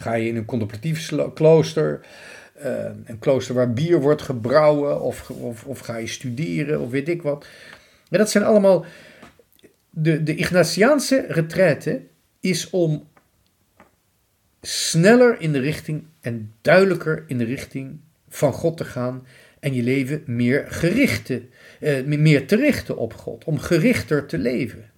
Ga 0.00 0.14
je 0.14 0.28
in 0.28 0.36
een 0.36 0.44
contemplatief 0.44 1.12
klooster, 1.34 2.00
uh, 2.64 2.84
een 3.04 3.18
klooster 3.18 3.54
waar 3.54 3.72
bier 3.72 4.00
wordt 4.00 4.22
gebrouwen, 4.22 5.00
of, 5.00 5.30
of, 5.30 5.64
of 5.64 5.78
ga 5.78 5.96
je 5.96 6.06
studeren, 6.06 6.80
of 6.80 6.90
weet 6.90 7.08
ik 7.08 7.22
wat. 7.22 7.46
Maar 8.10 8.18
dat 8.18 8.30
zijn 8.30 8.44
allemaal. 8.44 8.84
De, 9.90 10.22
de 10.22 10.34
Ignatiaanse 10.34 11.24
retraite 11.28 12.02
is 12.40 12.70
om 12.70 13.08
sneller 14.60 15.40
in 15.40 15.52
de 15.52 15.60
richting 15.60 16.04
en 16.20 16.52
duidelijker 16.60 17.24
in 17.26 17.38
de 17.38 17.44
richting 17.44 18.00
van 18.28 18.52
God 18.52 18.76
te 18.76 18.84
gaan 18.84 19.26
en 19.60 19.74
je 19.74 19.82
leven 19.82 20.22
meer, 20.26 20.64
gerichte, 20.68 21.42
eh, 21.80 22.04
meer 22.04 22.46
te 22.46 22.56
richten 22.56 22.96
op 22.96 23.14
God, 23.14 23.44
om 23.44 23.58
gerichter 23.58 24.26
te 24.26 24.38
leven. 24.38 24.90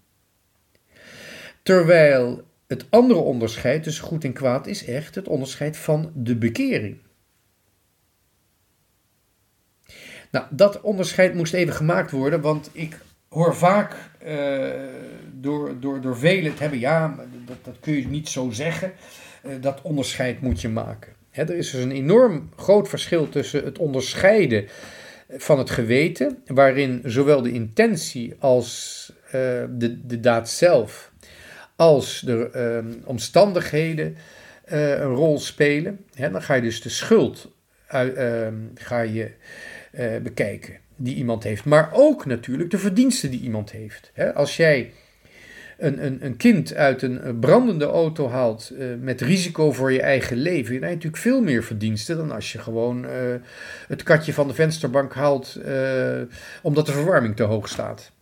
Terwijl 1.63 2.49
het 2.71 2.87
andere 2.91 3.21
onderscheid 3.21 3.83
tussen 3.83 4.05
goed 4.05 4.25
en 4.25 4.33
kwaad 4.33 4.67
is 4.67 4.85
echt 4.85 5.15
het 5.15 5.29
onderscheid 5.29 5.77
van 5.77 6.13
de 6.15 6.37
bekering. 6.37 6.97
Nou, 10.31 10.47
dat 10.51 10.81
onderscheid 10.81 11.35
moest 11.35 11.55
even 11.55 11.75
gemaakt 11.75 12.11
worden, 12.11 12.41
want 12.41 12.71
ik 12.73 12.99
hoor 13.29 13.57
vaak 13.57 13.97
uh, 14.27 14.69
door, 15.33 15.81
door, 15.81 16.01
door 16.01 16.17
velen 16.17 16.51
het 16.51 16.61
hebben, 16.61 16.79
ja, 16.79 17.17
dat, 17.47 17.57
dat 17.63 17.77
kun 17.81 17.95
je 17.95 18.07
niet 18.07 18.29
zo 18.29 18.51
zeggen, 18.51 18.93
uh, 19.47 19.53
dat 19.61 19.83
onderscheid 19.83 20.41
moet 20.41 20.61
je 20.61 20.69
maken. 20.69 21.13
er 21.31 21.55
is 21.55 21.71
dus 21.71 21.83
een 21.83 21.91
enorm 21.91 22.49
groot 22.57 22.89
verschil 22.89 23.29
tussen 23.29 23.65
het 23.65 23.79
onderscheiden 23.79 24.67
van 25.29 25.59
het 25.59 25.71
geweten, 25.71 26.43
waarin 26.47 27.01
zowel 27.05 27.43
de 27.43 27.53
intentie 27.53 28.35
als 28.39 29.13
uh, 29.27 29.33
de, 29.71 30.07
de 30.07 30.21
daad 30.21 30.51
zelf 30.51 31.10
als 31.81 32.21
de 32.21 32.51
ehm, 32.51 32.93
omstandigheden 33.05 34.17
uh, 34.73 34.91
een 34.91 35.15
rol 35.15 35.39
spelen, 35.39 36.05
hè, 36.15 36.31
dan 36.31 36.43
ga 36.43 36.55
je 36.55 36.63
dus 36.63 36.83
de 36.83 36.89
schuld 36.89 37.53
uh, 37.95 38.47
ga 38.75 39.01
je, 39.01 39.31
uh, 39.93 40.17
bekijken 40.23 40.75
die 40.97 41.15
iemand 41.15 41.43
heeft. 41.43 41.65
Maar 41.65 41.91
ook 41.93 42.27
natuurlijk 42.27 42.71
de 42.71 42.79
verdiensten 42.79 43.31
die 43.31 43.41
iemand 43.41 43.71
heeft. 43.71 44.11
Hè. 44.15 44.35
Als 44.35 44.57
jij 44.57 44.93
een, 45.79 46.05
een, 46.05 46.25
een 46.25 46.37
kind 46.37 46.75
uit 46.75 47.03
een 47.03 47.39
brandende 47.39 47.85
auto 47.85 48.29
haalt 48.29 48.73
uh, 48.73 48.87
met 49.01 49.21
risico 49.21 49.73
voor 49.73 49.93
je 49.93 50.03
eigen 50.03 50.37
leven, 50.37 50.73
dan 50.73 50.83
heb 50.83 50.91
je 50.91 50.95
natuurlijk 50.95 51.23
veel 51.23 51.43
meer 51.43 51.63
verdiensten 51.65 52.17
dan 52.17 52.31
als 52.31 52.53
je 52.53 52.59
gewoon 52.59 53.07
het 53.89 54.03
katje 54.03 54.33
van 54.33 54.49
de 54.49 54.55
vensterbank 54.55 55.15
haalt 55.15 55.61
omdat 56.63 56.87
de 56.87 56.93
verwarming 56.93 57.37
te 57.37 57.43
hoog 57.43 57.69
staat. 57.69 58.13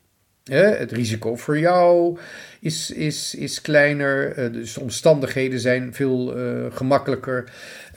Het 0.55 0.93
risico 0.93 1.37
voor 1.37 1.59
jou 1.59 2.19
is, 2.61 2.91
is, 2.91 3.35
is 3.35 3.61
kleiner, 3.61 4.39
uh, 4.39 4.53
dus 4.53 4.73
de 4.73 4.81
omstandigheden 4.81 5.61
zijn 5.61 5.95
veel 5.95 6.39
uh, 6.39 6.67
gemakkelijker. 6.71 7.45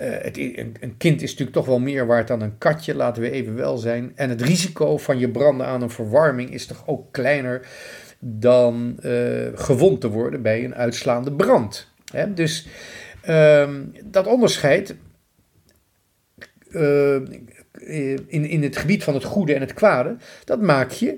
Uh, 0.02 0.10
het, 0.10 0.38
een, 0.38 0.76
een, 0.80 0.98
kind 0.98 1.22
is 1.22 1.30
natuurlijk 1.30 1.58
toch 1.58 1.66
wel 1.66 1.80
meer 1.80 2.06
waard 2.06 2.28
dan 2.28 2.42
een 2.42 2.58
katje, 2.58 2.96
laten 2.96 3.22
we 3.22 3.32
even 3.32 3.56
wel 3.56 3.78
zijn. 3.78 4.12
En 4.16 4.30
het 4.30 4.42
risico 4.42 4.98
van 4.98 5.20
je 5.20 5.30
branden 5.30 5.68
aan 5.68 5.82
een 5.82 5.90
verwarming 5.90 6.54
is 6.54 6.66
toch 6.66 6.84
ook 6.86 7.12
kleiner 7.12 7.68
dan 8.20 9.00
gewond 9.56 10.02
te 10.02 10.10
worden 10.10 10.42
bij 10.42 10.64
een 10.64 10.76
uitslaande 10.76 11.32
brand. 11.32 11.88
Hè? 12.12 12.34
Dus 12.34 12.68
ehm, 13.22 13.82
dat 14.04 14.28
onderscheid 14.28 14.96
in, 16.68 18.28
in 18.28 18.64
het 18.64 18.78
gebied 18.78 19.04
van 19.04 19.14
het 19.14 19.24
goede 19.24 19.54
en 19.54 19.62
het 19.62 19.74
kwade, 19.74 20.16
dat 20.46 20.62
maak 20.62 20.92
je 20.92 21.18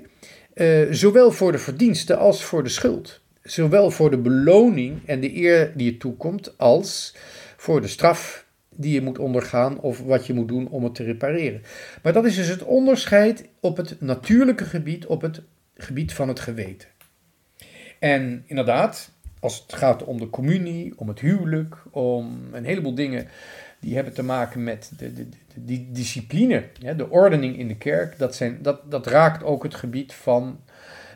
uh, 0.54 0.86
zowel 0.90 1.30
voor 1.30 1.52
de 1.52 1.58
verdiensten 1.58 2.18
als 2.18 2.44
voor 2.44 2.62
de 2.62 2.68
schuld. 2.68 3.20
Zowel 3.42 3.90
voor 3.90 4.10
de 4.10 4.18
beloning 4.18 5.06
en 5.06 5.20
de 5.20 5.36
eer 5.36 5.72
die 5.76 5.92
je 5.92 5.96
toekomt, 5.96 6.58
als 6.58 7.14
voor 7.56 7.80
de 7.80 7.88
straf 7.88 8.46
die 8.76 8.92
je 8.92 9.02
moet 9.02 9.18
ondergaan 9.18 9.80
of 9.80 10.00
wat 10.00 10.26
je 10.26 10.34
moet 10.34 10.48
doen 10.48 10.68
om 10.68 10.84
het 10.84 10.94
te 10.94 11.02
repareren. 11.02 11.62
Maar 12.02 12.12
dat 12.12 12.24
is 12.24 12.36
dus 12.36 12.48
het 12.48 12.62
onderscheid 12.62 13.48
op 13.60 13.76
het 13.76 14.00
natuurlijke 14.00 14.64
gebied, 14.64 15.06
op 15.06 15.22
het 15.22 15.42
gebied 15.76 16.12
van 16.12 16.28
het 16.28 16.40
geweten. 16.40 16.88
En 17.98 18.44
inderdaad, 18.46 19.10
als 19.40 19.62
het 19.66 19.74
gaat 19.74 20.04
om 20.04 20.18
de 20.18 20.30
communie, 20.30 20.92
om 20.96 21.08
het 21.08 21.20
huwelijk, 21.20 21.76
om 21.90 22.48
een 22.52 22.64
heleboel 22.64 22.94
dingen 22.94 23.28
die 23.84 23.94
hebben 23.94 24.12
te 24.12 24.22
maken 24.22 24.64
met 24.64 24.90
de, 24.96 25.12
de, 25.12 25.26
die 25.54 25.88
discipline, 25.92 26.64
de 26.96 27.10
ordening 27.10 27.58
in 27.58 27.68
de 27.68 27.76
kerk, 27.76 28.18
dat, 28.18 28.34
zijn, 28.34 28.58
dat, 28.62 28.90
dat 28.90 29.06
raakt 29.06 29.42
ook 29.42 29.62
het 29.62 29.74
gebied 29.74 30.14
van 30.14 30.60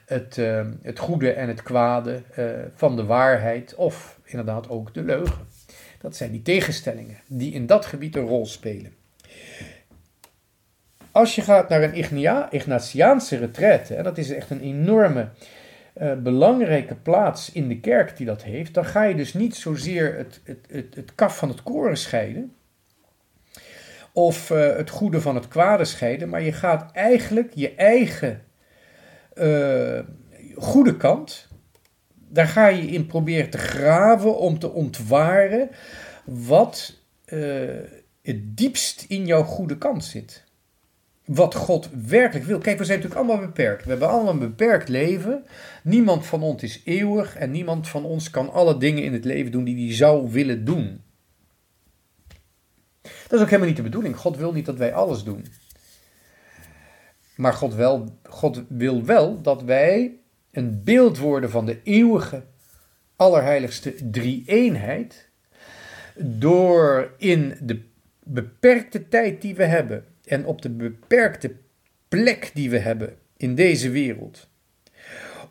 het, 0.07 0.37
uh, 0.37 0.67
het 0.83 0.99
goede 0.99 1.33
en 1.33 1.49
het 1.49 1.63
kwade, 1.63 2.23
uh, 2.39 2.45
van 2.75 2.97
de 2.97 3.05
waarheid 3.05 3.75
of 3.75 4.21
inderdaad 4.25 4.69
ook 4.69 4.95
de 4.95 5.03
leugen. 5.03 5.47
Dat 6.01 6.17
zijn 6.17 6.31
die 6.31 6.43
tegenstellingen 6.43 7.19
die 7.27 7.53
in 7.53 7.67
dat 7.67 7.87
gebied 7.87 8.17
een 8.17 8.27
rol 8.27 8.47
spelen. 8.47 8.93
Als 11.11 11.35
je 11.35 11.43
gaat 11.43 11.69
naar 11.69 11.83
een 11.83 11.95
Ignatiaanse 12.51 13.37
retraite, 13.37 13.95
en 13.95 14.05
dat 14.05 14.19
is 14.19 14.31
echt 14.31 14.51
een 14.51 14.63
enorme 14.63 15.29
uh, 16.01 16.13
belangrijke 16.15 16.95
plaats 16.95 17.53
in 17.53 17.69
de 17.69 17.81
kerk 17.81 18.17
die 18.17 18.27
dat 18.27 18.43
heeft, 18.43 18.75
dan 18.75 18.85
ga 18.85 19.03
je 19.03 19.15
dus 19.15 19.35
niet 19.35 19.57
zozeer 19.57 20.17
het, 20.17 20.41
het, 20.45 20.67
het, 20.71 20.95
het 20.95 21.15
kaf 21.15 21.39
van 21.39 21.49
het 21.49 21.63
koren 21.63 21.97
scheiden, 21.97 22.53
of 24.19 24.51
uh, 24.51 24.77
het 24.77 24.91
goede 24.91 25.21
van 25.21 25.35
het 25.35 25.49
kwade 25.49 25.85
scheiden, 25.85 26.29
maar 26.29 26.43
je 26.43 26.53
gaat 26.53 26.93
eigenlijk 26.93 27.53
je 27.55 27.75
eigen 27.75 28.43
uh, 29.35 30.01
goede 30.57 30.97
kant, 30.97 31.49
daar 32.29 32.47
ga 32.47 32.67
je 32.67 32.87
in 32.87 33.07
proberen 33.07 33.51
te 33.51 33.59
graven 33.59 34.39
om 34.39 34.59
te 34.59 34.71
ontwaren 34.71 35.71
wat 36.25 36.95
uh, 37.27 37.69
het 38.23 38.57
diepst 38.57 39.05
in 39.09 39.27
jouw 39.27 39.43
goede 39.43 39.79
kant 39.79 40.05
zit. 40.05 40.45
Wat 41.25 41.55
God 41.55 41.91
werkelijk 42.07 42.47
wil. 42.47 42.59
Kijk, 42.59 42.79
we 42.79 42.85
zijn 42.85 42.99
natuurlijk 42.99 43.29
allemaal 43.29 43.47
beperkt. 43.47 43.85
We 43.85 43.91
hebben 43.91 44.09
allemaal 44.09 44.33
een 44.33 44.39
beperkt 44.39 44.89
leven. 44.89 45.45
Niemand 45.83 46.27
van 46.27 46.43
ons 46.43 46.63
is 46.63 46.83
eeuwig 46.85 47.37
en 47.37 47.51
niemand 47.51 47.89
van 47.89 48.05
ons 48.05 48.31
kan 48.31 48.53
alle 48.53 48.79
dingen 48.79 49.03
in 49.03 49.13
het 49.13 49.25
leven 49.25 49.53
doen 49.53 49.65
die 49.65 49.87
hij 49.87 49.95
zou 49.95 50.31
willen 50.31 50.65
doen. 50.65 51.01
Dat 53.29 53.39
is 53.39 53.41
ook 53.41 53.47
helemaal 53.47 53.67
niet 53.67 53.77
de 53.77 53.83
bedoeling. 53.83 54.17
God 54.17 54.37
wil 54.37 54.53
niet 54.53 54.67
dat 54.67 54.77
wij 54.77 54.95
alles 54.95 55.25
doen. 55.25 55.47
Maar 57.37 57.53
God, 57.53 57.75
wel, 57.75 58.19
God 58.29 58.63
wil 58.69 59.05
wel 59.05 59.43
dat 59.43 59.63
wij 59.63 60.17
een 60.51 60.85
beeld 60.85 61.19
worden 61.19 61.51
van 61.51 61.67
de 61.67 61.81
eeuwige, 61.83 62.45
allerheiligste 63.17 64.11
drie-eenheid. 64.11 65.29
Door 66.17 67.15
in 67.17 67.59
de 67.61 67.83
beperkte 68.23 69.09
tijd 69.09 69.43
die 69.43 69.55
we 69.55 69.65
hebben 69.65 70.05
en 70.25 70.47
op 70.47 70.63
de 70.63 70.71
beperkte 70.71 71.55
plek 72.09 72.51
die 72.55 72.71
we 72.71 72.79
hebben 72.79 73.17
in 73.37 73.55
deze 73.55 73.91
wereld, 73.91 74.49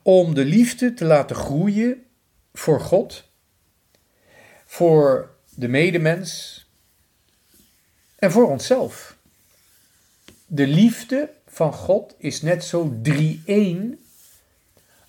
om 0.02 0.34
de 0.34 0.46
liefde 0.46 0.94
te 0.94 1.06
laten 1.06 1.36
groeien 1.36 2.04
voor 2.54 2.80
God, 2.80 3.32
voor 4.66 5.36
de 5.56 5.68
medemens, 5.68 6.67
en 8.18 8.32
voor 8.32 8.50
onszelf. 8.50 9.18
De 10.48 10.68
liefde 10.68 11.30
van 11.48 11.74
God 11.74 12.16
is 12.18 12.42
net 12.42 12.64
zo 12.64 13.00
drie-één 13.02 14.00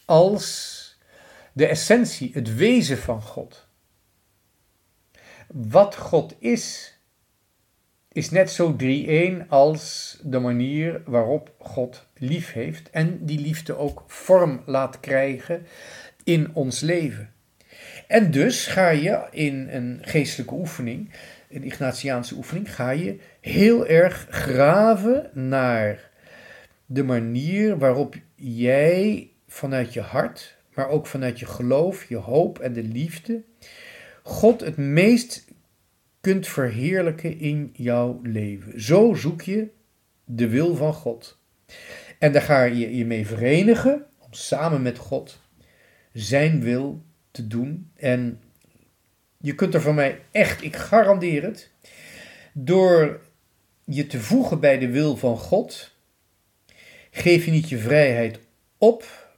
als 0.04 0.76
de 1.52 1.66
essentie, 1.66 2.30
het 2.32 2.54
wezen 2.54 2.98
van 2.98 3.22
God. 3.22 3.66
Wat 5.46 5.96
God 5.96 6.34
is, 6.38 6.94
is 8.12 8.30
net 8.30 8.50
zo 8.50 8.76
drie-één 8.76 9.48
als 9.48 10.16
de 10.22 10.38
manier 10.38 11.02
waarop 11.04 11.54
God 11.58 12.06
lief 12.14 12.52
heeft 12.52 12.90
en 12.90 13.24
die 13.24 13.40
liefde 13.40 13.76
ook 13.76 14.04
vorm 14.06 14.62
laat 14.66 15.00
krijgen 15.00 15.66
in 16.24 16.54
ons 16.54 16.80
leven. 16.80 17.32
En 18.06 18.30
dus 18.30 18.66
ga 18.66 18.88
je 18.88 19.26
in 19.30 19.68
een 19.68 19.98
geestelijke 20.02 20.54
oefening 20.54 21.10
een 21.48 21.62
Ignatiaanse 21.62 22.34
oefening, 22.34 22.74
ga 22.74 22.90
je 22.90 23.18
heel 23.40 23.86
erg 23.86 24.26
graven 24.30 25.30
naar 25.32 26.10
de 26.86 27.02
manier 27.02 27.78
waarop 27.78 28.14
jij 28.34 29.30
vanuit 29.46 29.92
je 29.92 30.00
hart, 30.00 30.56
maar 30.74 30.88
ook 30.88 31.06
vanuit 31.06 31.38
je 31.38 31.46
geloof, 31.46 32.04
je 32.04 32.16
hoop 32.16 32.58
en 32.58 32.72
de 32.72 32.82
liefde, 32.82 33.42
God 34.22 34.60
het 34.60 34.76
meest 34.76 35.44
kunt 36.20 36.48
verheerlijken 36.48 37.38
in 37.38 37.70
jouw 37.72 38.20
leven. 38.22 38.82
Zo 38.82 39.14
zoek 39.14 39.42
je 39.42 39.68
de 40.24 40.48
wil 40.48 40.74
van 40.74 40.92
God. 40.92 41.38
En 42.18 42.32
daar 42.32 42.42
ga 42.42 42.62
je 42.62 42.96
je 42.96 43.06
mee 43.06 43.26
verenigen 43.26 44.06
om 44.18 44.32
samen 44.32 44.82
met 44.82 44.98
God 44.98 45.40
zijn 46.12 46.60
wil 46.60 47.02
te 47.30 47.46
doen 47.46 47.90
en 47.96 48.40
je 49.38 49.54
kunt 49.54 49.74
er 49.74 49.80
van 49.80 49.94
mij 49.94 50.20
echt, 50.30 50.62
ik 50.62 50.76
garandeer 50.76 51.42
het, 51.42 51.70
door 52.52 53.20
je 53.84 54.06
te 54.06 54.20
voegen 54.20 54.60
bij 54.60 54.78
de 54.78 54.88
wil 54.88 55.16
van 55.16 55.36
God, 55.36 55.96
geef 57.10 57.44
je 57.44 57.50
niet 57.50 57.68
je 57.68 57.78
vrijheid 57.78 58.38
op, 58.78 59.28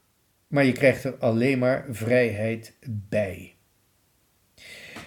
maar 0.46 0.64
je 0.64 0.72
krijgt 0.72 1.04
er 1.04 1.14
alleen 1.18 1.58
maar 1.58 1.86
vrijheid 1.90 2.76
bij. 2.86 3.54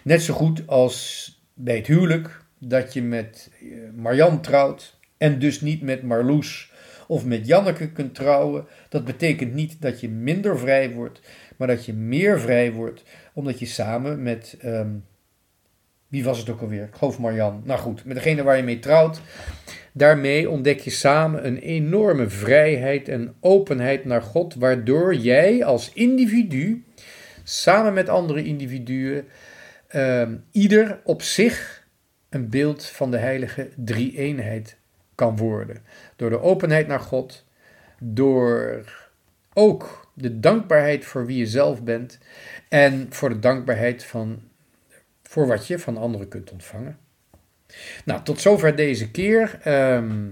Net 0.03 0.21
zo 0.21 0.34
goed 0.34 0.67
als 0.67 1.27
bij 1.53 1.75
het 1.75 1.88
huwelijk, 1.88 2.41
dat 2.60 2.93
je 2.93 3.01
met 3.01 3.51
eh, 3.60 3.67
Marjan 3.95 4.41
trouwt 4.41 4.99
en 5.17 5.39
dus 5.39 5.62
niet 5.62 5.82
met 5.82 6.03
Marloes 6.03 6.71
of 7.08 7.25
met 7.25 7.47
Janneke 7.47 7.91
kunt 7.91 8.15
trouwen. 8.15 8.67
Dat 8.89 9.06
betekent 9.06 9.53
niet 9.53 9.82
dat 9.82 9.99
je 9.99 10.10
minder 10.10 10.60
vrij 10.60 10.91
wordt, 10.91 11.19
maar 11.58 11.68
dat 11.68 11.86
je 11.86 11.94
meer 11.94 12.39
vrij 12.39 12.72
wordt, 12.72 13.04
omdat 13.34 13.60
je 13.60 13.66
samen 13.66 14.24
met, 14.24 14.58
ehm, 14.62 14.89
wie 16.08 16.24
was 16.24 16.38
het 16.39 16.50
ook 16.50 16.62
alweer? 16.62 16.84
Ik 16.84 16.96
geloof 16.96 17.20
Marjan. 17.20 17.62
Nou 17.66 17.80
goed, 17.80 18.06
met 18.06 18.16
degene 18.16 18.44
waar 18.44 18.58
je 18.58 18.63
mee 18.63 18.80
trouwt. 18.80 19.22
Daarmee 19.92 20.50
ontdek 20.50 20.80
je 20.80 20.89
samen 20.89 21.46
een 21.46 21.58
enorme 21.58 22.30
vrijheid 22.30 23.10
en 23.10 23.36
openheid 23.39 24.06
naar 24.06 24.22
God, 24.22 24.56
waardoor 24.56 25.16
jij 25.16 25.66
als 25.66 25.94
individu, 25.94 26.84
samen 27.44 27.94
met 27.94 28.10
andere 28.10 28.44
individuen, 28.44 29.26
ehm, 29.88 30.36
ieder 30.52 31.00
op 31.04 31.22
zich 31.22 31.88
een 32.30 32.50
beeld 32.50 32.86
van 32.86 33.12
de 33.12 33.18
heilige 33.18 33.70
drie-eenheid 33.76 34.78
kan 35.16 35.38
worden. 35.38 35.78
Door 36.16 36.30
de 36.30 36.42
openheid 36.42 36.88
naar 36.88 37.00
God, 37.00 37.46
door 38.00 38.84
ook 39.54 40.03
de 40.13 40.39
dankbaarheid 40.39 41.06
voor 41.06 41.26
wie 41.26 41.38
je 41.38 41.47
zelf 41.47 41.84
bent 41.84 42.17
en 42.69 43.08
voor 43.10 43.30
de 43.30 43.39
dankbaarheid 43.39 44.04
van, 44.04 44.41
voor 45.23 45.47
wat 45.47 45.67
je 45.67 45.80
van 45.80 45.97
anderen 45.97 46.28
kunt 46.28 46.52
ontvangen. 46.52 46.97
Nou, 48.06 48.23
tot 48.23 48.41
zover 48.41 48.76
deze 48.76 49.12
keer. 49.12 49.60
Ehm, 49.63 50.28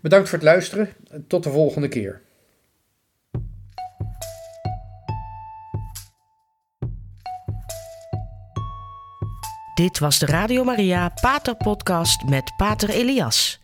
bedankt 0.00 0.28
voor 0.28 0.38
het 0.38 0.46
luisteren. 0.46 0.88
Tot 1.26 1.42
de 1.42 1.50
volgende 1.50 1.88
keer. 1.88 2.22
Dit 9.74 9.98
was 9.98 10.18
de 10.18 10.26
Radio 10.26 10.64
Maria 10.64 11.08
Pater 11.20 11.56
Podcast 11.56 12.24
met 12.24 12.52
Pater 12.56 12.88
Elias. 12.90 13.63